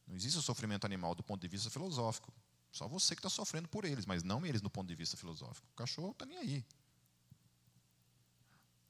[0.07, 2.31] Não existe o sofrimento animal do ponto de vista filosófico.
[2.71, 5.67] Só você que está sofrendo por eles, mas não eles do ponto de vista filosófico.
[5.73, 6.67] O cachorro está nem aí.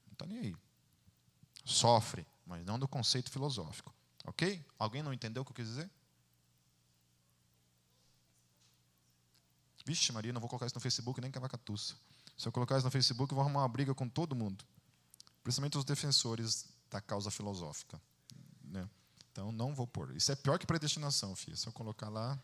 [0.08, 0.56] Não está nem aí.
[1.64, 3.94] Sofre, mas não do conceito filosófico.
[4.24, 4.66] Ok?
[4.80, 5.88] Alguém não entendeu o que eu quis dizer?
[9.84, 11.94] Vixe, Maria, não vou colocar isso no Facebook nem cavacatuça.
[12.36, 14.64] Se eu colocar isso no Facebook, eu vou arrumar uma briga com todo mundo.
[15.42, 18.00] Principalmente os defensores da causa filosófica.
[18.64, 18.88] Né?
[19.30, 20.14] Então, não vou pôr.
[20.16, 21.56] Isso é pior que predestinação, filho.
[21.56, 22.38] Se eu colocar lá.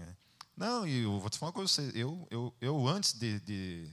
[0.00, 0.14] É.
[0.56, 1.82] Não, e eu vou te falar uma coisa.
[1.94, 3.90] Eu, eu, eu antes de, de,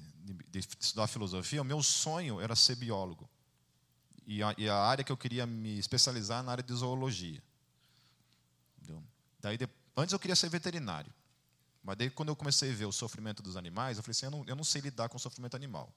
[0.50, 3.30] de, estudar filosofia, o meu sonho era ser biólogo.
[4.26, 7.44] E a, e a área que eu queria me especializar na área de zoologia.
[8.78, 9.04] Entendeu?
[9.40, 11.14] Daí, depois Antes eu queria ser veterinário.
[11.84, 14.32] Mas daí, quando eu comecei a ver o sofrimento dos animais, eu falei assim: eu
[14.32, 15.94] não, eu não sei lidar com o sofrimento animal.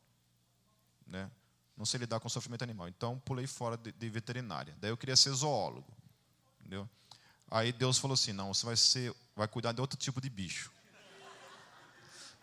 [1.07, 1.31] Né?
[1.77, 2.87] Não sei lidar com o sofrimento animal.
[2.89, 4.77] Então, pulei fora de, de veterinária.
[4.79, 5.91] Daí, eu queria ser zoólogo.
[6.61, 6.89] Entendeu?
[7.51, 10.71] Aí Deus falou assim: não, você vai, ser, vai cuidar de outro tipo de bicho.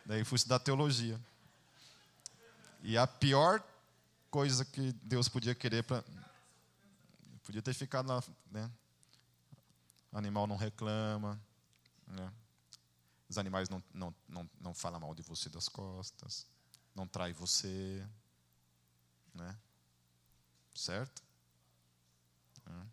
[0.06, 1.20] Daí, fui estudar teologia.
[2.82, 3.64] E a pior
[4.32, 6.04] coisa que Deus podia querer para.
[7.44, 8.24] Podia ter ficado na.
[8.50, 8.72] Né?
[10.14, 11.40] animal não reclama,
[12.12, 12.34] né?
[13.30, 16.46] os animais não, não, não, não falam mal de você das costas,
[16.94, 18.06] não trai você,
[19.34, 19.58] né?
[20.76, 21.24] certo?
[22.66, 22.86] É.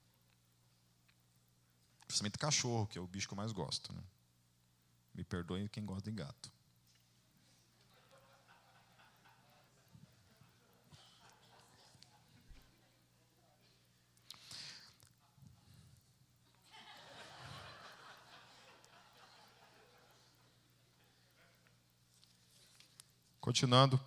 [2.07, 3.93] Principalmente cachorro, que é o bicho que eu mais gosto.
[3.93, 4.03] Né?
[5.14, 6.53] Me perdoe quem gosta de gato.
[23.49, 23.99] Continuando.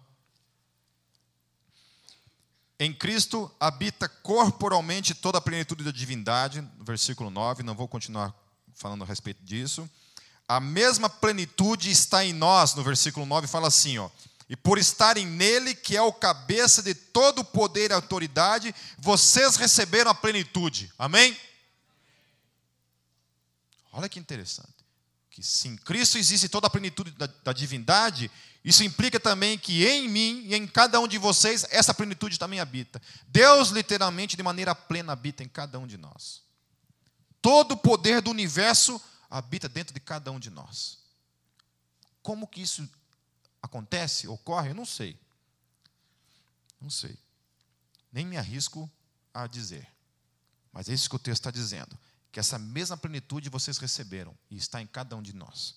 [2.79, 8.35] Em Cristo habita corporalmente toda a plenitude da divindade, versículo 9, não vou continuar
[8.75, 9.89] falando a respeito disso.
[10.47, 14.11] A mesma plenitude está em nós, no versículo 9 fala assim, ó:
[14.47, 19.55] "E por estarem nele, que é o cabeça de todo o poder e autoridade, vocês
[19.55, 21.35] receberam a plenitude." Amém?
[23.91, 24.80] Olha que interessante.
[25.41, 28.29] Que se em Cristo existe toda a plenitude da, da divindade,
[28.63, 32.59] isso implica também que em mim e em cada um de vocês essa plenitude também
[32.59, 33.01] habita.
[33.27, 36.43] Deus, literalmente, de maneira plena, habita em cada um de nós.
[37.41, 40.99] Todo o poder do universo habita dentro de cada um de nós.
[42.21, 42.87] Como que isso
[43.61, 44.69] acontece, ocorre?
[44.69, 45.19] Eu não sei.
[46.79, 47.17] Não sei.
[48.13, 48.89] Nem me arrisco
[49.33, 49.87] a dizer.
[50.71, 51.97] Mas é isso que o texto está dizendo.
[52.31, 55.75] Que essa mesma plenitude vocês receberam e está em cada um de nós.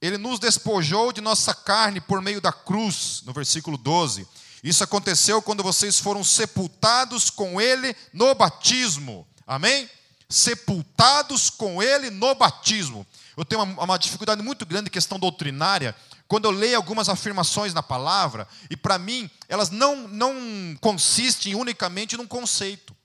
[0.00, 4.28] Ele nos despojou de nossa carne por meio da cruz, no versículo 12.
[4.62, 9.26] Isso aconteceu quando vocês foram sepultados com Ele no batismo.
[9.46, 9.88] Amém?
[10.28, 13.06] Sepultados com Ele no batismo.
[13.36, 15.94] Eu tenho uma, uma dificuldade muito grande em questão doutrinária,
[16.28, 20.34] quando eu leio algumas afirmações na palavra, e para mim, elas não, não
[20.80, 22.96] consistem unicamente num conceito,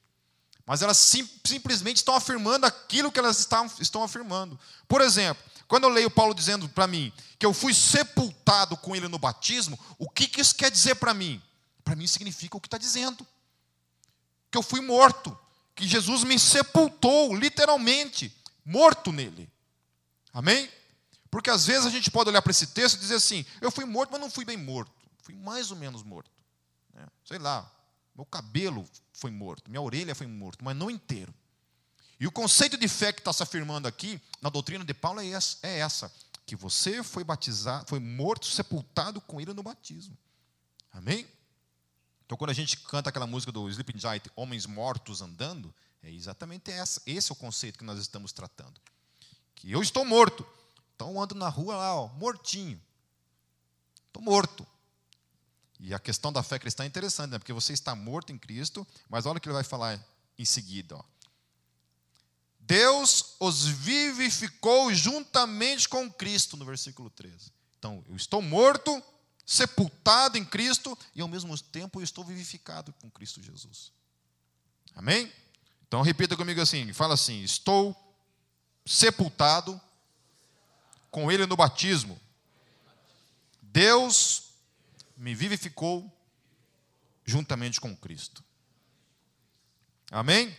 [0.72, 4.58] mas elas sim, simplesmente estão afirmando aquilo que elas estão, estão afirmando.
[4.88, 9.10] Por exemplo, quando eu leio Paulo dizendo para mim que eu fui sepultado com ele
[9.10, 11.44] no batismo, o que, que isso quer dizer para mim?
[11.84, 13.28] Para mim significa o que está dizendo:
[14.50, 15.38] que eu fui morto,
[15.76, 19.52] que Jesus me sepultou, literalmente, morto nele.
[20.34, 20.72] Amém?
[21.30, 23.84] Porque às vezes a gente pode olhar para esse texto e dizer assim: eu fui
[23.84, 24.94] morto, mas não fui bem morto.
[25.22, 26.32] Fui mais ou menos morto.
[26.94, 27.06] Né?
[27.26, 27.70] Sei lá,
[28.16, 28.88] meu cabelo
[29.22, 31.32] foi morto, minha orelha foi morto, mas não inteiro.
[32.20, 35.28] E o conceito de fé que está se afirmando aqui, na doutrina de Paulo, é
[35.28, 36.12] essa, é
[36.46, 40.18] que você foi batizado, foi morto, sepultado com ele no batismo.
[40.92, 41.28] Amém?
[42.26, 46.72] Então, quando a gente canta aquela música do Sleeping Giant, Homens Mortos Andando, é exatamente
[46.72, 48.82] essa, esse é o conceito que nós estamos tratando.
[49.54, 50.46] Que eu estou morto,
[50.96, 52.82] então ando na rua lá, ó, mortinho.
[54.08, 54.66] Estou morto.
[55.82, 57.40] E a questão da fé cristã é interessante, né?
[57.40, 60.00] porque você está morto em Cristo, mas olha o que ele vai falar
[60.38, 60.96] em seguida.
[60.96, 61.04] Ó.
[62.60, 67.52] Deus os vivificou juntamente com Cristo, no versículo 13.
[67.80, 69.02] Então, eu estou morto,
[69.44, 73.92] sepultado em Cristo, e ao mesmo tempo eu estou vivificado com Cristo Jesus.
[74.96, 75.34] Amém?
[75.88, 77.98] Então, repita comigo assim: fala assim, estou
[78.86, 79.82] sepultado
[81.10, 82.22] com ele no batismo.
[83.64, 84.51] Deus
[85.22, 86.12] me vivificou
[87.24, 88.44] juntamente com Cristo.
[90.10, 90.58] Amém?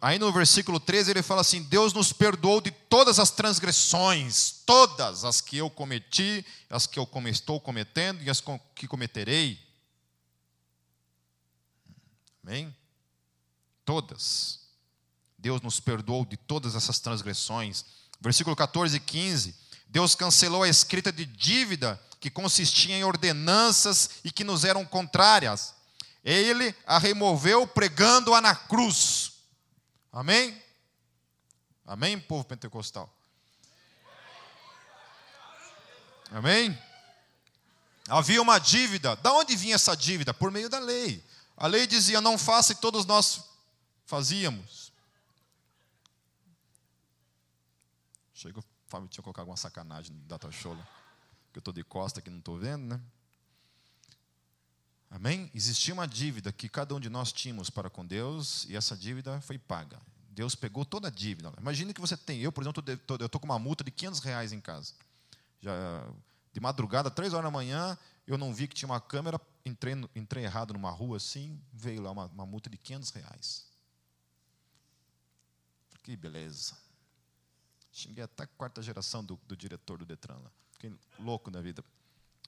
[0.00, 5.24] Aí no versículo 13 ele fala assim: Deus nos perdoou de todas as transgressões, todas
[5.24, 8.42] as que eu cometi, as que eu estou cometendo e as
[8.74, 9.60] que cometerei.
[12.42, 12.74] Amém?
[13.84, 14.58] Todas.
[15.38, 17.84] Deus nos perdoou de todas essas transgressões.
[18.20, 19.54] Versículo 14 e 15.
[19.94, 25.72] Deus cancelou a escrita de dívida que consistia em ordenanças e que nos eram contrárias.
[26.24, 29.34] Ele a removeu pregando-a na cruz.
[30.10, 30.60] Amém?
[31.86, 33.08] Amém, povo pentecostal?
[36.32, 36.76] Amém?
[38.08, 39.14] Havia uma dívida.
[39.14, 40.34] Da onde vinha essa dívida?
[40.34, 41.24] Por meio da lei.
[41.56, 43.44] A lei dizia: não faça e todos nós
[44.06, 44.92] fazíamos.
[48.34, 50.76] Chega Fábio tinha colocado alguma sacanagem no data show,
[51.52, 53.00] que eu estou de costa aqui não estou vendo, né?
[55.10, 55.50] Amém?
[55.54, 59.40] Existia uma dívida que cada um de nós tínhamos para com Deus e essa dívida
[59.40, 60.00] foi paga.
[60.30, 61.52] Deus pegou toda a dívida.
[61.56, 62.82] Imagine que você tem, eu, por exemplo,
[63.20, 64.92] eu estou com uma multa de 500 reais em casa.
[65.60, 65.72] Já,
[66.52, 70.44] de madrugada, três horas da manhã, eu não vi que tinha uma câmera, entrei, entrei
[70.44, 73.66] errado numa rua assim, veio lá uma, uma multa de 500 reais.
[76.02, 76.83] Que beleza.
[77.94, 80.50] Xinguei até a quarta geração do, do diretor do Detran lá.
[80.72, 81.82] Fiquei louco da vida.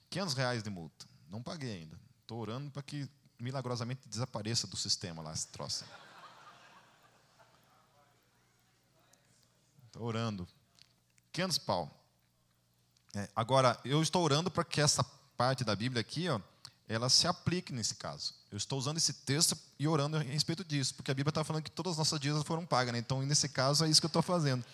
[0.09, 1.07] 500 reais de multa.
[1.29, 1.97] Não paguei ainda.
[2.21, 5.85] Estou orando para que milagrosamente desapareça do sistema lá esse troço.
[9.85, 10.45] Estou orando.
[11.31, 11.97] 500 pau.
[13.15, 15.01] É, agora, eu estou orando para que essa
[15.37, 16.41] parte da Bíblia aqui, ó,
[16.89, 18.33] ela se aplique nesse caso.
[18.51, 21.63] Eu estou usando esse texto e orando a respeito disso, porque a Bíblia está falando
[21.63, 22.91] que todas as nossas dívidas foram pagas.
[22.91, 22.99] Né?
[22.99, 24.65] Então, nesse caso, é isso que eu estou fazendo.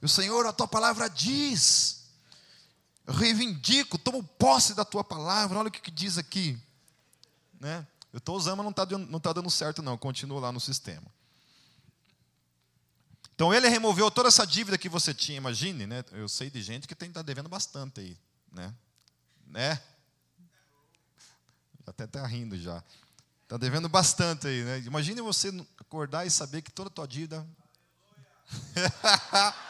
[0.00, 2.08] E o Senhor, a tua palavra diz.
[3.06, 5.58] Eu reivindico, tomo posse da tua palavra.
[5.58, 6.58] Olha o que, que diz aqui.
[7.58, 7.86] Né?
[8.12, 9.98] Eu estou usando, mas não está não tá dando certo, não.
[9.98, 11.06] Continua lá no sistema.
[13.34, 16.04] Então ele removeu toda essa dívida que você tinha, imagine, né?
[16.12, 18.18] Eu sei de gente que tem tá devendo bastante aí,
[18.52, 18.74] né?
[19.46, 19.80] Né?
[21.86, 22.84] Até está rindo já.
[23.44, 24.78] Está devendo bastante aí, né?
[24.80, 25.48] Imagine você
[25.78, 27.46] acordar e saber que toda a tua dívida.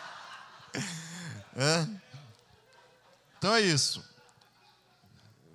[1.57, 1.87] É?
[3.39, 4.05] Então é isso.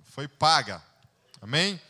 [0.04, 0.82] Foi paga.
[1.40, 1.80] Amém?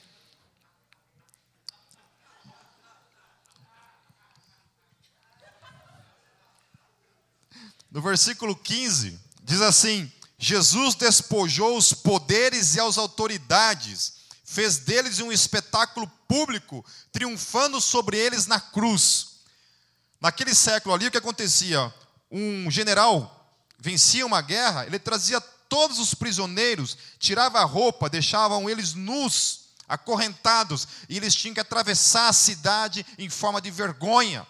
[7.96, 14.12] no versículo 15, diz assim: Jesus despojou os poderes e as autoridades,
[14.44, 19.36] fez deles um espetáculo público, triunfando sobre eles na cruz.
[20.20, 21.92] Naquele século ali, o que acontecia?
[22.30, 23.32] Um general
[23.78, 30.88] vencia uma guerra, ele trazia todos os prisioneiros, tirava a roupa, deixavam eles nus, acorrentados,
[31.08, 34.46] e eles tinham que atravessar a cidade em forma de vergonha,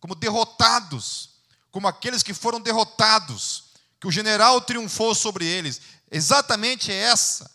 [0.00, 1.30] como derrotados,
[1.70, 3.68] como aqueles que foram derrotados
[4.00, 5.80] que o general triunfou sobre eles.
[6.10, 7.50] Exatamente essa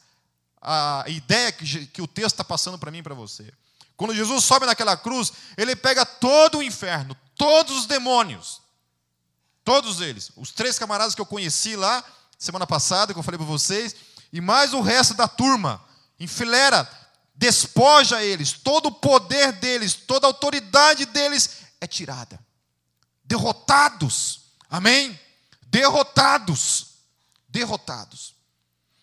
[0.62, 3.52] a ideia que, que o texto está passando para mim e para você.
[3.98, 8.62] Quando Jesus sobe naquela cruz, ele pega todo o inferno, todos os demônios,
[9.64, 12.04] todos eles, os três camaradas que eu conheci lá
[12.38, 13.96] semana passada, que eu falei para vocês,
[14.32, 15.84] e mais o resto da turma,
[16.20, 16.90] enfileira,
[17.36, 22.40] despoja eles, todo o poder deles, toda a autoridade deles é tirada.
[23.24, 24.42] Derrotados.
[24.70, 25.18] Amém?
[25.74, 27.00] derrotados.
[27.50, 28.36] Derrotados.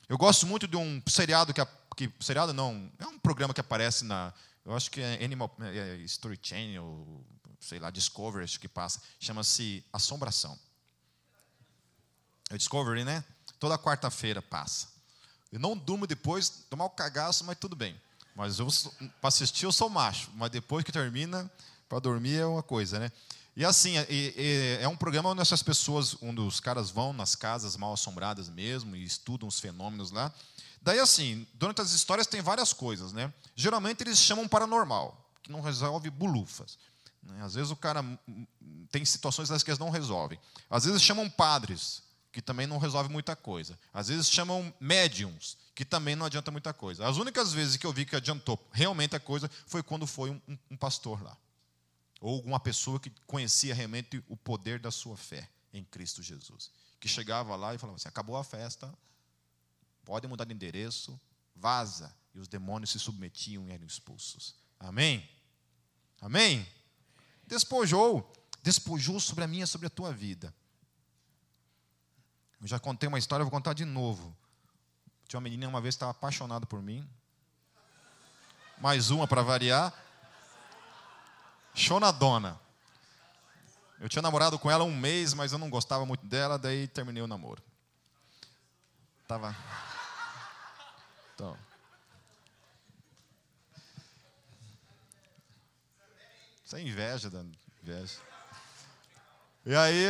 [0.09, 1.61] Eu gosto muito de um seriado que,
[1.97, 4.33] que seriado não, é um programa que aparece na,
[4.65, 7.25] eu acho que é Animal é, é Story Channel,
[7.61, 10.59] sei lá, Discovery acho que passa, chama-se Assombração.
[12.49, 13.23] É Discovery, né?
[13.59, 14.89] Toda quarta-feira passa.
[15.53, 18.01] Eu não durmo depois, tomar o cagaço, mas tudo bem.
[18.35, 18.69] Mas eu
[19.21, 21.51] para assistir eu sou macho, mas depois que termina,
[21.89, 23.13] para dormir é uma coisa, né?
[23.57, 27.35] E assim, é, é, é, um programa onde essas pessoas, onde os caras vão nas
[27.35, 30.33] casas mal assombradas mesmo e estudam os fenômenos lá.
[30.81, 33.33] Daí, assim, durante as histórias tem várias coisas, né?
[33.55, 36.79] Geralmente eles chamam paranormal, que não resolve bulufas.
[37.23, 37.43] Né?
[37.43, 38.03] Às vezes o cara
[38.91, 40.39] tem situações que eles não resolvem.
[40.69, 42.03] Às vezes chamam padres,
[42.33, 43.79] que também não resolve muita coisa.
[43.93, 47.07] Às vezes chamam médiums, que também não adianta muita coisa.
[47.07, 50.59] As únicas vezes que eu vi que adiantou realmente a coisa foi quando foi um,
[50.71, 51.37] um pastor lá
[52.21, 56.71] ou alguma pessoa que conhecia realmente o poder da sua fé em Cristo Jesus.
[57.01, 58.93] Que chegava lá e falava assim: acabou a festa,
[60.05, 61.19] pode mudar de endereço,
[61.57, 62.15] vaza.
[62.33, 64.55] E os demônios se submetiam e eram expulsos.
[64.79, 65.29] Amém?
[66.21, 66.65] Amém?
[67.51, 68.33] Despojou,
[68.63, 70.55] despojou sobre a minha, sobre a tua vida.
[72.61, 74.37] Eu já contei uma história, vou contar de novo.
[75.27, 77.09] Tinha uma menina uma vez que estava apaixonada por mim.
[78.79, 79.93] Mais uma para variar.
[81.75, 82.61] Shonadona.
[83.99, 87.23] Eu tinha namorado com ela um mês, mas eu não gostava muito dela, daí terminei
[87.23, 87.63] o namoro.
[89.27, 89.57] Tava.
[91.35, 91.59] Então.
[96.71, 97.45] Isso é inveja, da
[97.83, 98.15] inveja.
[99.67, 100.07] E aí,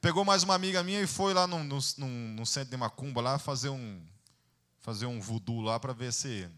[0.00, 3.40] pegou mais uma amiga minha e foi lá no, no, no centro de Macumba lá
[3.40, 4.00] fazer um,
[4.78, 6.48] fazer um voodoo lá para ver se,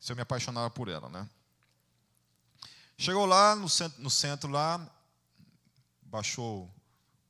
[0.00, 1.28] se eu me apaixonava por ela, né?
[2.96, 4.80] Chegou lá no centro, no centro lá,
[6.00, 6.66] baixou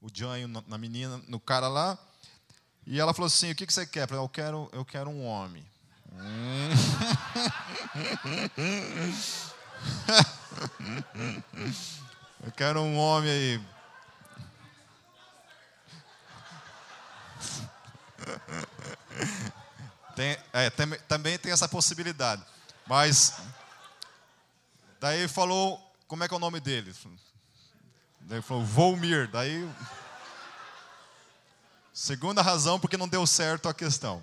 [0.00, 1.98] o janho na menina, no cara lá,
[2.86, 5.10] e ela falou assim: "O que, que você quer?" Eu, falei, eu quero, eu quero
[5.10, 5.66] um homem.
[12.44, 13.60] eu quero um homem aí.
[20.16, 22.44] Tem, é, tem, também tem essa possibilidade.
[22.86, 23.40] Mas
[25.00, 26.94] Daí falou, como é que é o nome dele?
[28.20, 29.30] Daí falou, Volmir.
[29.30, 29.66] Daí,
[31.90, 34.22] segunda razão porque não deu certo a questão.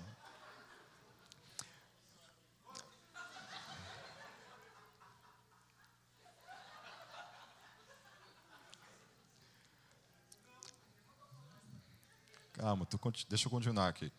[12.58, 14.12] Calma, tu, deixa eu continuar aqui.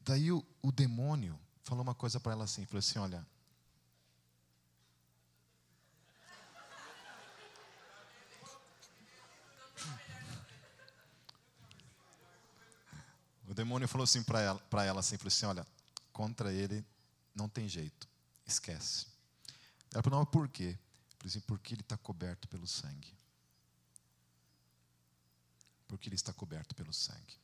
[0.00, 3.26] Daí o, o demônio falou uma coisa para ela assim, falou assim, olha,
[13.46, 15.66] O demônio falou assim para ela, para ela assim, falou assim, olha,
[16.14, 16.82] contra ele
[17.34, 18.08] não tem jeito,
[18.46, 19.06] esquece.
[19.92, 20.78] Ela falou, não, por quê?
[21.18, 23.12] Falei assim, porque ele está coberto pelo sangue.
[25.92, 27.38] Porque ele está coberto pelo sangue.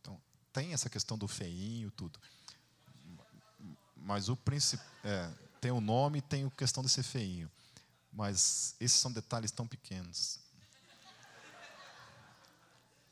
[0.00, 0.22] Então,
[0.52, 2.20] tem essa questão do feinho, tudo.
[3.96, 4.86] Mas o principal.
[5.02, 5.28] É,
[5.60, 7.50] tem o nome tem a questão de ser feinho.
[8.12, 10.38] Mas esses são detalhes tão pequenos.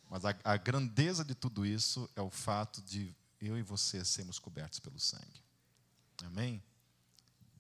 [0.08, 4.38] Mas a, a grandeza de tudo isso é o fato de eu e você sermos
[4.38, 5.42] cobertos pelo sangue.
[6.26, 6.62] Amém?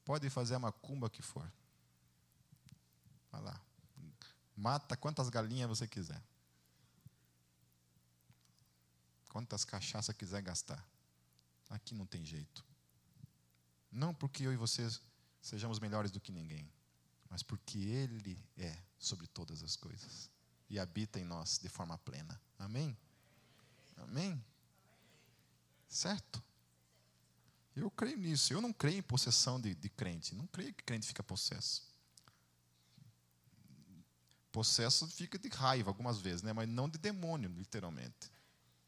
[0.04, 1.52] Pode fazer a macumba que for.
[3.32, 3.60] Vai lá.
[4.56, 6.22] Mata quantas galinhas você quiser.
[9.30, 10.86] Quantas cachaças quiser gastar.
[11.70, 12.64] Aqui não tem jeito.
[13.90, 14.88] Não porque eu e você
[15.40, 16.70] sejamos melhores do que ninguém,
[17.28, 20.30] mas porque Ele é sobre todas as coisas
[20.70, 22.40] e habita em nós de forma plena.
[22.58, 22.96] Amém?
[23.96, 24.42] Amém?
[25.88, 26.42] Certo?
[27.76, 28.52] Eu creio nisso.
[28.52, 30.34] Eu não creio em possessão de, de crente.
[30.34, 31.91] Não creio que crente fica possesso.
[34.52, 36.52] Possesso fica de raiva algumas vezes, né?
[36.52, 38.30] mas não de demônio, literalmente.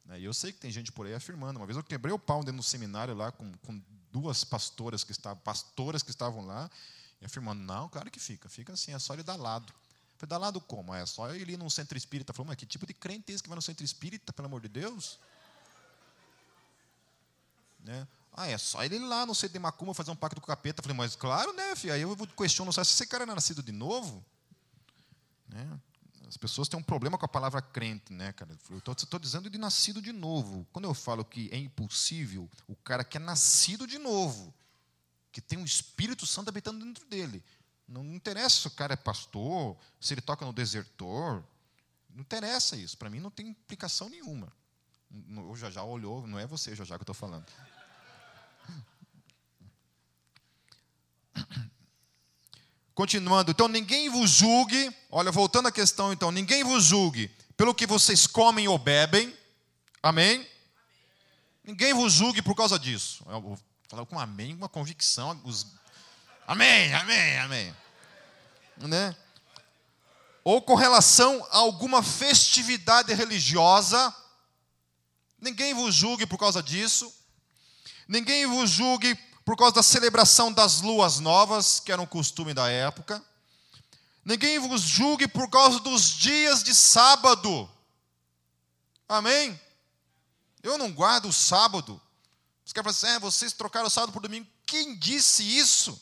[0.04, 0.20] Né?
[0.20, 1.58] E eu sei que tem gente por aí afirmando.
[1.58, 5.12] Uma vez eu quebrei o pau dentro do seminário lá com, com duas pastoras que
[5.12, 6.70] estavam, pastoras que estavam lá,
[7.20, 9.72] e afirmando, não, claro que fica, fica assim, é só ele dar lado.
[10.16, 10.94] Foi dar lado como?
[10.94, 12.32] É só ele ir num centro espírita.
[12.32, 14.60] Falou, mas que tipo de crente é esse que vai no centro espírita, pelo amor
[14.60, 15.18] de Deus?
[17.80, 18.06] Né?
[18.32, 20.48] Ah, é só ele ir lá no centro de Macumba fazer um pacto com o
[20.48, 20.82] capeta.
[20.82, 21.92] Falei, mas claro, né, filho?
[21.92, 24.24] Aí eu questiono, se esse cara é nascido de novo?
[25.48, 25.80] Né?
[26.26, 28.56] As pessoas têm um problema com a palavra crente, né, cara?
[28.70, 30.66] Eu estou dizendo de nascido de novo.
[30.72, 34.52] Quando eu falo que é impossível, o cara que é nascido de novo,
[35.30, 37.44] que tem um Espírito Santo habitando dentro dele.
[37.86, 41.44] Não interessa se o cara é pastor, se ele toca no desertor.
[42.08, 42.96] Não interessa isso.
[42.96, 44.50] Para mim não tem implicação nenhuma.
[45.48, 47.46] O já já olhou, não é você, já já que eu estou falando.
[52.94, 57.86] Continuando, então ninguém vos julgue, olha, voltando à questão então, ninguém vos julgue pelo que
[57.86, 59.36] vocês comem ou bebem,
[60.02, 60.36] amém?
[60.36, 60.48] amém.
[61.64, 63.24] Ninguém vos julgue por causa disso.
[63.28, 65.40] Eu falar com amém, uma convicção.
[65.44, 65.66] Os...
[66.46, 67.76] Amém, amém, amém.
[68.76, 69.16] Né?
[70.42, 74.14] Ou com relação a alguma festividade religiosa,
[75.40, 77.10] ninguém vos julgue por causa disso.
[78.06, 82.68] Ninguém vos julgue por causa da celebração das luas novas, que era um costume da
[82.70, 83.22] época.
[84.24, 87.68] Ninguém vos julgue por causa dos dias de sábado.
[89.06, 89.60] Amém?
[90.62, 92.00] Eu não guardo o sábado.
[92.64, 94.48] Os caras falam assim, é, vocês trocaram o sábado por domingo.
[94.64, 96.00] Quem disse isso?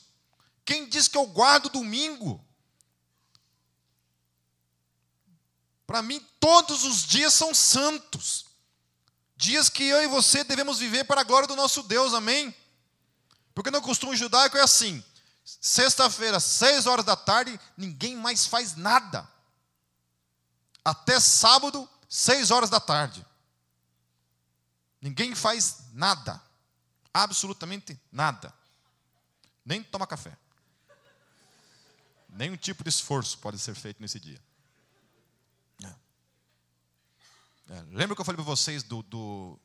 [0.64, 2.40] Quem disse que eu guardo domingo?
[5.84, 8.46] Para mim, todos os dias são santos.
[9.36, 12.54] Dias que eu e você devemos viver para a glória do nosso Deus, amém?
[13.54, 15.02] Porque no costume judaico é assim:
[15.44, 19.28] sexta-feira, seis horas da tarde, ninguém mais faz nada.
[20.84, 23.24] Até sábado, seis horas da tarde.
[25.00, 26.40] Ninguém faz nada.
[27.12, 28.52] Absolutamente nada.
[29.64, 30.36] Nem toma café.
[32.28, 34.40] Nenhum tipo de esforço pode ser feito nesse dia.
[35.84, 35.94] É.
[37.74, 39.58] É, lembra que eu falei para vocês do, do,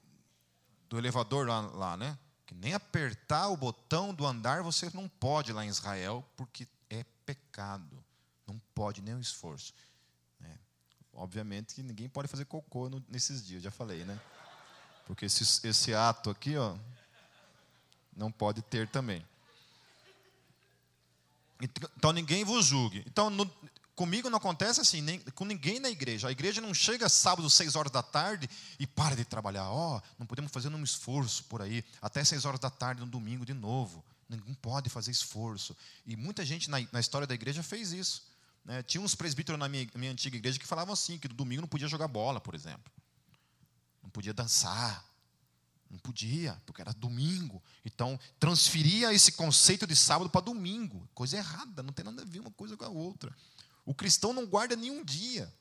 [0.89, 2.17] do elevador lá, lá, né?
[2.47, 7.03] Que nem apertar o botão do andar você não pode lá em Israel, porque é
[7.25, 8.01] pecado.
[8.47, 9.73] Não pode nem o esforço.
[10.41, 10.57] É.
[11.13, 14.17] Obviamente que ninguém pode fazer cocô no, nesses dias, já falei, né?
[15.05, 16.77] Porque esse, esse ato aqui, ó,
[18.15, 19.25] não pode ter também.
[21.97, 23.03] Então ninguém vos julgue.
[23.07, 23.49] Então, no,
[23.97, 26.27] Comigo não acontece assim, nem, com ninguém na igreja.
[26.27, 28.47] A igreja não chega sábado, seis horas da tarde,
[28.79, 29.71] e para de trabalhar.
[29.71, 33.07] Ó, oh, não podemos fazer um esforço por aí, até seis horas da tarde no
[33.07, 34.05] domingo de novo.
[34.29, 35.75] Ninguém pode fazer esforço.
[36.05, 38.23] E muita gente na, na história da igreja fez isso.
[38.63, 38.83] Né?
[38.83, 41.67] Tinha uns presbíteros na minha, minha antiga igreja que falavam assim, que no domingo não
[41.67, 42.93] podia jogar bola, por exemplo.
[44.03, 45.03] Não podia dançar.
[45.89, 47.63] Não podia, porque era domingo.
[47.83, 51.09] Então, transferia esse conceito de sábado para domingo.
[51.15, 53.35] Coisa errada, não tem nada a ver uma coisa com a outra.
[53.87, 55.51] O cristão não guarda nenhum dia.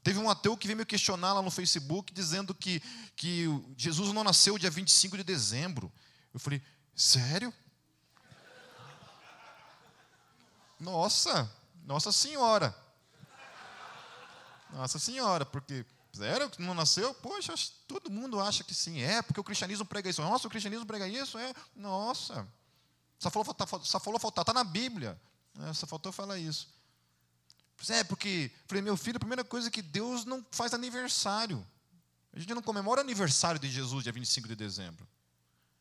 [0.00, 2.80] Teve um ateu que veio me questionar lá no Facebook dizendo que,
[3.16, 5.92] que Jesus não nasceu dia 25 de dezembro.
[6.32, 6.62] Eu falei,
[6.94, 7.52] sério?
[10.78, 11.50] Nossa,
[11.84, 12.72] Nossa Senhora.
[14.70, 17.12] Nossa Senhora, porque sério que não nasceu?
[17.14, 17.54] Poxa,
[17.88, 19.02] todo mundo acha que sim.
[19.02, 20.22] É, porque o cristianismo prega isso.
[20.22, 21.36] Nossa, o cristianismo prega isso?
[21.38, 22.46] É, nossa.
[23.18, 25.20] Só falou, só falou faltar, está na Bíblia.
[25.60, 26.72] É, só faltou falar isso.
[27.90, 31.66] É, porque, falei, meu filho, a primeira coisa é que Deus não faz aniversário.
[32.32, 35.06] A gente não comemora aniversário de Jesus, dia 25 de dezembro.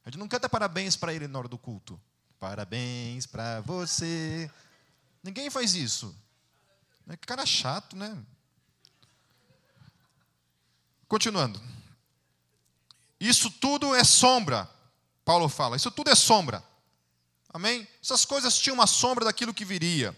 [0.05, 1.99] A gente não canta parabéns para ele na hora do culto.
[2.39, 4.51] Parabéns para você.
[5.23, 6.15] Ninguém faz isso.
[7.07, 8.17] É cara chato, né?
[11.07, 11.61] Continuando.
[13.19, 14.69] Isso tudo é sombra.
[15.23, 16.63] Paulo fala, isso tudo é sombra.
[17.49, 17.87] Amém?
[18.01, 20.15] Essas coisas tinham uma sombra daquilo que viria.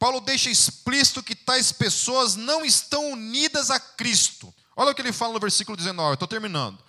[0.00, 4.52] Paulo deixa explícito que tais pessoas não estão unidas a Cristo.
[4.74, 6.82] Olha o que ele fala no versículo 19, estou terminando.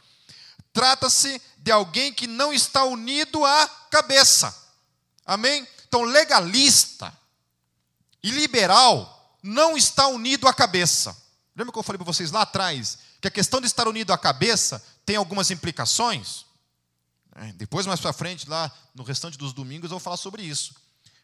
[0.72, 4.56] Trata-se de alguém que não está unido à cabeça.
[5.26, 5.68] Amém?
[5.86, 7.14] Então, legalista
[8.24, 11.14] e liberal não está unido à cabeça.
[11.54, 14.18] Lembra que eu falei para vocês lá atrás que a questão de estar unido à
[14.18, 16.46] cabeça tem algumas implicações?
[17.36, 20.74] É, depois, mais para frente, lá no restante dos domingos, eu vou falar sobre isso.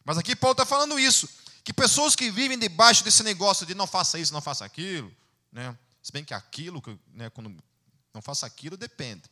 [0.03, 1.29] Mas aqui Paulo está falando isso,
[1.67, 5.13] que pessoas que vivem debaixo desse negócio de não faça isso, não faça aquilo,
[5.51, 5.77] né?
[6.01, 6.81] se bem que aquilo,
[7.13, 7.53] né, quando
[8.13, 9.23] não faça aquilo, depende.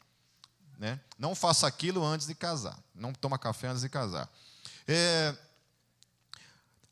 [0.77, 0.99] Né?
[1.17, 2.77] Não faça aquilo antes de casar.
[2.93, 4.29] Não toma café antes de casar.
[4.85, 5.33] É,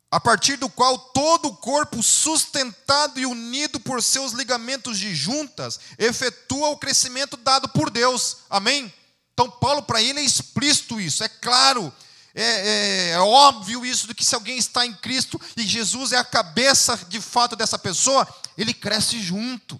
[0.09, 5.77] a partir do qual todo o corpo, sustentado e unido por seus ligamentos de juntas,
[5.97, 8.37] efetua o crescimento dado por Deus.
[8.49, 8.93] Amém?
[9.33, 11.93] Então, Paulo, para ele, é explícito isso, é claro
[12.36, 16.17] é, é, é, óbvio isso de que se alguém está em Cristo e Jesus é
[16.17, 18.27] a cabeça de fato dessa pessoa,
[18.57, 19.79] ele cresce junto,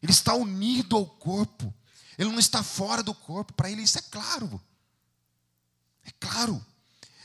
[0.00, 1.74] ele está unido ao corpo,
[2.16, 4.62] ele não está fora do corpo, para ele isso é claro,
[6.04, 6.64] é claro.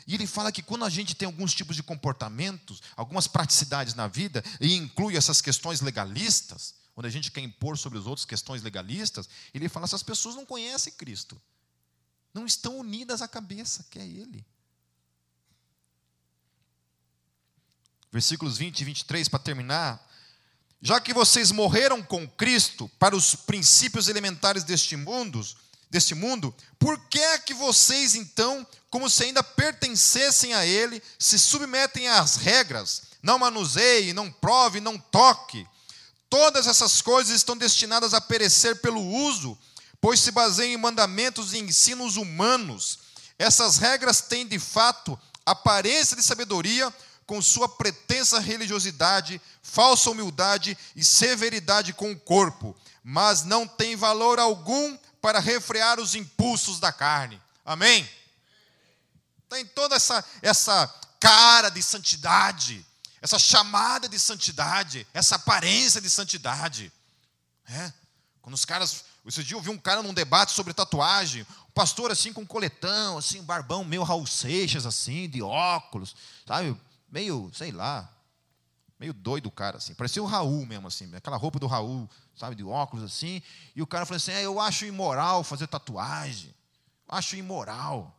[0.07, 4.07] E ele fala que quando a gente tem alguns tipos de comportamentos, algumas praticidades na
[4.07, 8.63] vida, e inclui essas questões legalistas, onde a gente quer impor sobre os outros questões
[8.63, 11.39] legalistas, ele fala: essas pessoas não conhecem Cristo
[12.37, 14.45] não estão unidas à cabeça, que é Ele.
[18.11, 20.07] Versículos 20 e 23, para terminar.
[20.79, 25.43] Já que vocês morreram com Cristo para os princípios elementares deste mundo,
[25.89, 31.39] deste mundo, por que é que vocês então, como se ainda pertencessem a Ele, se
[31.39, 33.01] submetem às regras?
[33.23, 35.67] Não manuseie, não prove, não toque.
[36.29, 39.57] Todas essas coisas estão destinadas a perecer pelo uso,
[40.07, 42.99] pois se baseiam em mandamentos e ensinos humanos.
[43.37, 46.95] Essas regras têm, de fato, aparência de sabedoria,
[47.25, 54.39] com sua pretensa religiosidade, falsa humildade e severidade com o corpo, mas não tem valor
[54.39, 57.41] algum para refrear os impulsos da carne.
[57.65, 58.09] Amém?
[59.49, 60.87] Tem toda essa, essa
[61.19, 62.85] cara de santidade,
[63.21, 66.93] essa chamada de santidade, essa aparência de santidade.
[67.67, 67.91] É?
[68.41, 72.11] Quando os caras esse dia eu vi um cara num debate sobre tatuagem, um pastor
[72.11, 76.15] assim com coletão, assim, barbão meio Raul Seixas, assim, de óculos,
[76.45, 76.75] sabe?
[77.11, 78.09] Meio, sei lá,
[78.99, 79.93] meio doido o cara, assim.
[79.93, 83.41] Parecia o Raul mesmo, assim, aquela roupa do Raul, sabe, de óculos, assim.
[83.75, 86.53] E o cara falou assim: é, eu acho imoral fazer tatuagem.
[87.07, 88.13] Acho imoral.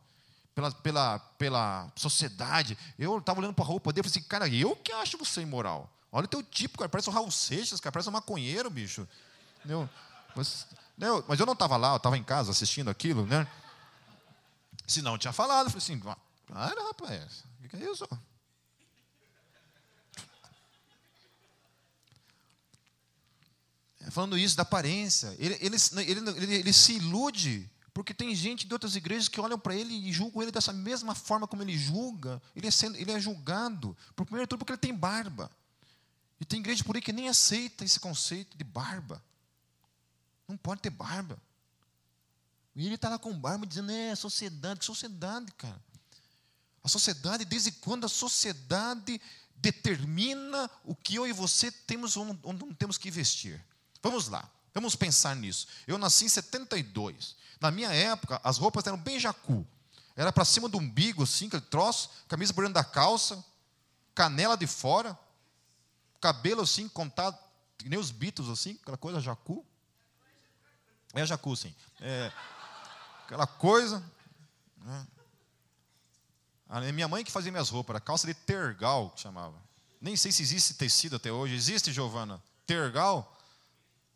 [0.55, 2.77] Pela, pela, pela sociedade.
[2.97, 5.41] Eu estava olhando para a roupa dele e falei assim, cara, eu que acho você
[5.41, 5.89] imoral.
[6.11, 9.07] Olha o teu tipo, cara, parece o Raul Seixas, cara, parece um maconheiro, bicho.
[9.59, 9.87] Entendeu?
[11.07, 13.47] Eu, mas eu não estava lá, eu estava em casa assistindo aquilo, né?
[14.85, 15.99] Se não tinha falado, eu falei assim,
[16.45, 18.07] para, rapaz, o que é isso?
[24.11, 27.69] Falando isso da aparência, ele, ele, ele, ele, ele se ilude
[27.99, 31.13] porque tem gente de outras igrejas que olham para ele e julgam ele dessa mesma
[31.13, 32.41] forma como ele julga.
[32.55, 35.51] Ele é, sendo, ele é julgado, por primeiro tudo, porque ele tem barba.
[36.39, 39.21] E tem igreja por aí que nem aceita esse conceito de barba.
[40.49, 41.39] Não pode ter barba.
[42.75, 44.79] E ele está lá com barba dizendo, é, sociedade.
[44.79, 45.79] Que sociedade, cara?
[46.83, 49.21] A sociedade, desde quando a sociedade
[49.55, 53.63] determina o que eu e você temos ou não, temos que vestir?
[54.01, 55.67] Vamos lá, vamos pensar nisso.
[55.85, 57.35] Eu nasci em 72.
[57.59, 59.67] Na minha época, as roupas eram bem jacu.
[60.15, 63.43] Era para cima do umbigo, assim, aquele troço, camisa por dentro da calça,
[64.15, 65.17] canela de fora,
[66.19, 67.37] cabelo assim, contado,
[67.77, 69.65] que nem os Beatles, assim, aquela coisa jacu.
[71.13, 71.75] É jacuzzi.
[71.99, 72.31] É,
[73.25, 74.03] aquela coisa.
[74.77, 75.07] Né?
[76.67, 79.55] A minha mãe que fazia minhas roupas, era calça de tergal, que chamava.
[79.99, 81.55] Nem sei se existe tecido até hoje.
[81.55, 82.41] Existe, Giovana?
[82.67, 83.35] Tergal?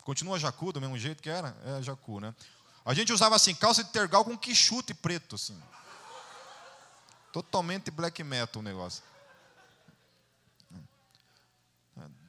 [0.03, 1.55] Continua jacu do mesmo jeito que era?
[1.65, 2.33] É jacu, né?
[2.85, 5.59] A gente usava assim, calça de tergal com quichute preto, assim.
[7.31, 9.03] Totalmente black metal o negócio.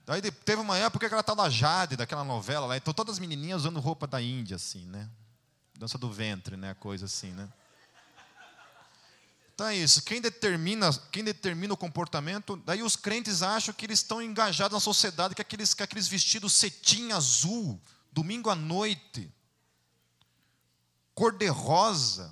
[0.07, 3.19] Aí teve uma época que ela estava da Jade, daquela novela lá, então todas as
[3.19, 5.09] menininhas usando roupa da Índia, assim, né?
[5.79, 6.75] Dança do ventre, né?
[6.75, 7.49] Coisa assim, né?
[9.55, 10.03] Então é isso.
[10.03, 14.81] Quem determina, quem determina o comportamento, daí os crentes acham que eles estão engajados na
[14.81, 17.81] sociedade com aqueles, com aqueles vestidos cetim azul,
[18.13, 19.33] domingo à noite,
[21.15, 22.31] cor de rosa.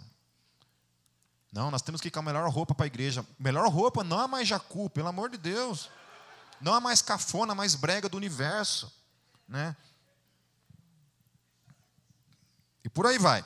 [1.51, 3.25] Não, nós temos que ir com a melhor roupa para a igreja.
[3.39, 5.89] Melhor roupa não é mais jacu, pelo amor de Deus
[6.63, 8.91] não a mais cafona, a mais brega do universo.
[9.49, 9.77] Né?
[12.85, 13.45] E por aí vai.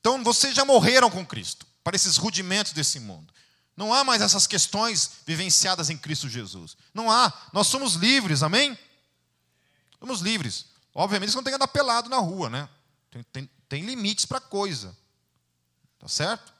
[0.00, 3.32] Então vocês já morreram com Cristo, para esses rudimentos desse mundo.
[3.76, 6.76] Não há mais essas questões vivenciadas em Cristo Jesus.
[6.94, 7.32] Não há.
[7.52, 8.76] Nós somos livres, amém?
[10.00, 10.66] Somos livres.
[10.94, 12.68] Obviamente, você não tem que andar pelado na rua, né?
[13.10, 14.96] Tem, tem, tem limites para coisa.
[15.98, 16.52] Tá certo?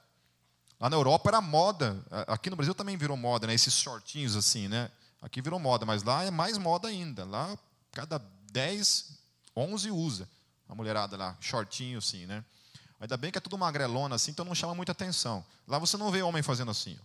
[0.79, 2.01] Lá na Europa era moda.
[2.27, 3.53] Aqui no Brasil também virou moda, né?
[3.53, 4.89] Esses shortinhos assim, né?
[5.21, 7.25] Aqui virou moda, mas lá é mais moda ainda.
[7.25, 7.57] Lá,
[7.91, 8.19] cada
[8.51, 9.17] 10,
[9.55, 10.29] 11 usa.
[10.67, 12.45] A mulherada lá, shortinho assim, né?
[12.99, 15.43] Ainda bem que é tudo magrelona assim, então não chama muita atenção.
[15.67, 16.97] Lá você não vê homem fazendo assim.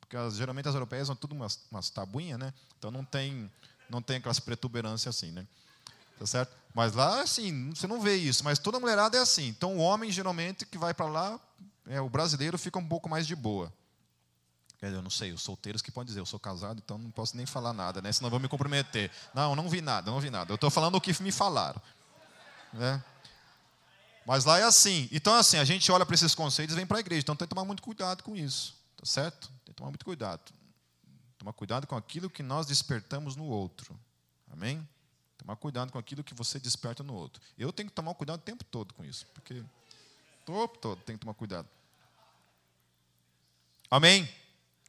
[0.00, 2.54] Porque as, geralmente as europeias são tudo umas, umas tabuinhas, né?
[2.78, 3.50] Então não tem,
[3.88, 5.46] não tem aquelas protuberâncias assim, né?
[6.18, 6.54] Tá certo?
[6.74, 8.44] Mas lá, assim, você não vê isso.
[8.44, 9.48] Mas toda mulherada é assim.
[9.48, 11.40] Então o homem, geralmente, que vai para lá,
[11.86, 13.72] é, o brasileiro fica um pouco mais de boa.
[14.88, 17.46] Eu não sei, os solteiros que podem dizer, eu sou casado, então não posso nem
[17.46, 18.12] falar nada, né?
[18.12, 19.10] Senão vou me comprometer.
[19.32, 20.52] Não, não vi nada, não vi nada.
[20.52, 21.80] Eu estou falando o que me falaram.
[22.72, 23.02] Né?
[24.26, 25.08] Mas lá é assim.
[25.12, 27.20] Então, assim, a gente olha para esses conceitos e vem para a igreja.
[27.20, 28.74] Então tem que tomar muito cuidado com isso.
[28.96, 29.48] Tá certo?
[29.64, 30.52] Tem que tomar muito cuidado.
[31.38, 33.98] Tomar cuidado com aquilo que nós despertamos no outro.
[34.50, 34.86] Amém?
[35.36, 37.42] Tomar cuidado com aquilo que você desperta no outro.
[37.58, 39.26] Eu tenho que tomar cuidado o tempo todo com isso.
[39.34, 41.68] Porque o tempo todo tem que tomar cuidado.
[43.90, 44.28] Amém?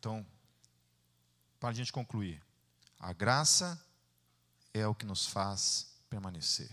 [0.06, 0.24] Então,
[1.60, 2.40] para a gente concluir.
[3.00, 3.84] A graça
[4.72, 6.70] é o que nos faz permanecer.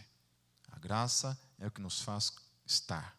[0.70, 2.30] A graça é o que nos faz
[2.66, 3.16] estar.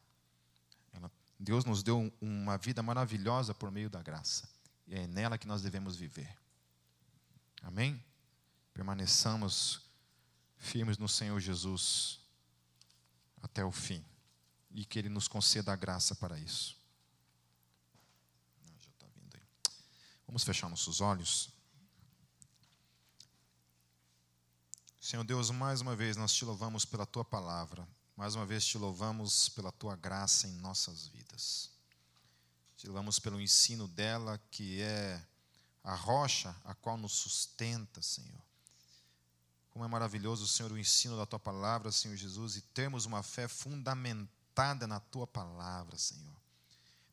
[1.40, 4.48] Deus nos deu uma vida maravilhosa por meio da graça.
[4.86, 6.38] E é nela que nós devemos viver.
[7.64, 8.00] Amém?
[8.72, 9.82] Permaneçamos
[10.58, 12.20] firmes no Senhor Jesus
[13.42, 14.06] até o fim.
[14.70, 16.78] E que Ele nos conceda a graça para isso.
[18.78, 19.42] Já está vindo aí.
[20.34, 21.52] Vamos fechar nossos olhos.
[25.00, 27.88] Senhor Deus, mais uma vez nós te louvamos pela tua palavra.
[28.18, 31.70] Mais uma vez te louvamos pela tua graça em nossas vidas.
[32.76, 35.24] Te louvamos pelo ensino dela, que é
[35.84, 38.42] a rocha a qual nos sustenta, Senhor.
[39.70, 43.48] Como é maravilhoso, Senhor, o ensino da tua palavra, Senhor Jesus, e termos uma fé
[43.48, 46.43] fundamentada na tua palavra, Senhor.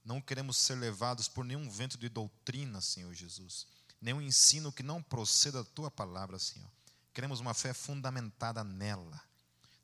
[0.05, 3.67] Não queremos ser levados por nenhum vento de doutrina, Senhor Jesus,
[4.01, 6.71] nenhum ensino que não proceda da tua palavra, Senhor.
[7.13, 9.21] Queremos uma fé fundamentada nela.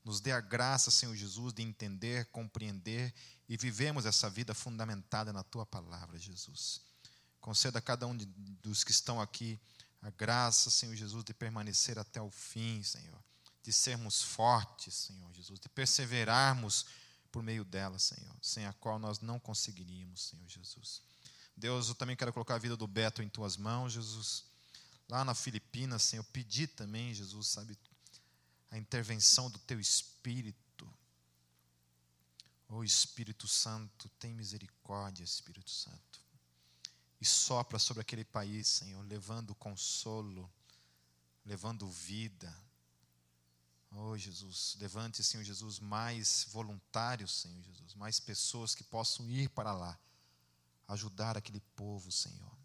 [0.04, 3.12] Nos dê a graça, Senhor Jesus, de entender, compreender
[3.48, 6.80] e vivemos essa vida fundamentada na tua palavra, Jesus.
[7.40, 8.24] Conceda a cada um de,
[8.62, 9.60] dos que estão aqui
[10.02, 13.18] a graça, Senhor Jesus, de permanecer até o fim, Senhor.
[13.62, 16.86] De sermos fortes, Senhor Jesus, de perseverarmos
[17.26, 21.02] por meio dela, Senhor, sem a qual nós não conseguiríamos, Senhor Jesus.
[21.56, 24.44] Deus, eu também quero colocar a vida do Beto em tuas mãos, Jesus.
[25.08, 27.78] Lá na Filipinas, Senhor, pedi também, Jesus, sabe,
[28.70, 30.56] a intervenção do teu Espírito.
[32.68, 36.20] Oh Espírito Santo, tem misericórdia, Espírito Santo.
[37.20, 40.50] E sopra sobre aquele país, Senhor, levando consolo,
[41.44, 42.54] levando vida.
[43.98, 49.72] Oh Jesus, levante, Senhor Jesus, mais voluntários, Senhor Jesus, mais pessoas que possam ir para
[49.72, 49.98] lá,
[50.86, 52.56] ajudar aquele povo, Senhor.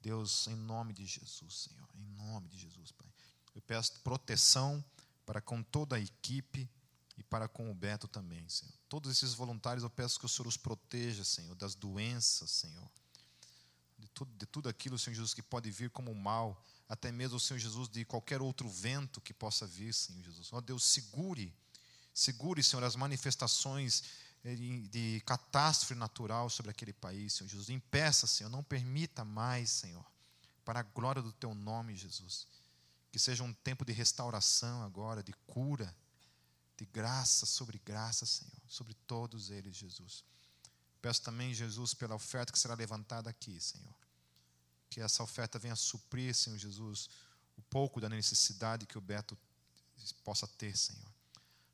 [0.00, 3.12] Deus, em nome de Jesus, Senhor, em nome de Jesus, Pai.
[3.52, 4.84] Eu peço proteção
[5.26, 6.70] para com toda a equipe
[7.16, 8.74] e para com o Beto também, Senhor.
[8.88, 12.88] Todos esses voluntários eu peço que o Senhor os proteja, Senhor, das doenças, Senhor.
[13.98, 17.58] De tudo, de tudo aquilo, Senhor Jesus, que pode vir como mal, até mesmo, Senhor
[17.58, 20.52] Jesus, de qualquer outro vento que possa vir, Senhor Jesus.
[20.52, 21.54] Ó Deus, segure,
[22.12, 24.04] segure, Senhor, as manifestações
[24.44, 27.70] eh, de catástrofe natural sobre aquele país, Senhor Jesus.
[27.70, 30.04] Impeça, Senhor, não permita mais, Senhor,
[30.64, 32.46] para a glória do Teu nome, Jesus
[33.14, 35.96] que seja um tempo de restauração agora, de cura,
[36.76, 40.24] de graça sobre graça, Senhor, sobre todos eles, Jesus.
[41.00, 43.94] Peço também, Jesus, pela oferta que será levantada aqui, Senhor.
[44.94, 47.08] Que essa oferta venha suprir, Senhor Jesus,
[47.56, 49.36] o pouco da necessidade que o Beto
[50.22, 51.12] possa ter, Senhor.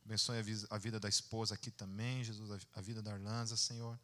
[0.06, 0.38] Abençoe
[0.70, 4.00] a vida da esposa aqui também, Jesus, a vida da Arlanza, Senhor.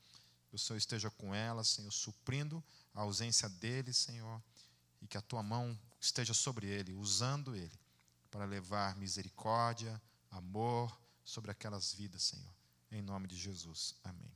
[0.51, 2.63] Que o Senhor esteja com ela, Senhor, suprindo
[2.93, 4.43] a ausência dele, Senhor.
[5.01, 7.81] E que a tua mão esteja sobre ele, usando ele
[8.31, 9.99] para levar misericórdia,
[10.31, 10.95] amor
[11.25, 12.55] sobre aquelas vidas, Senhor.
[12.93, 13.95] Em nome de Jesus.
[14.05, 14.36] Amém.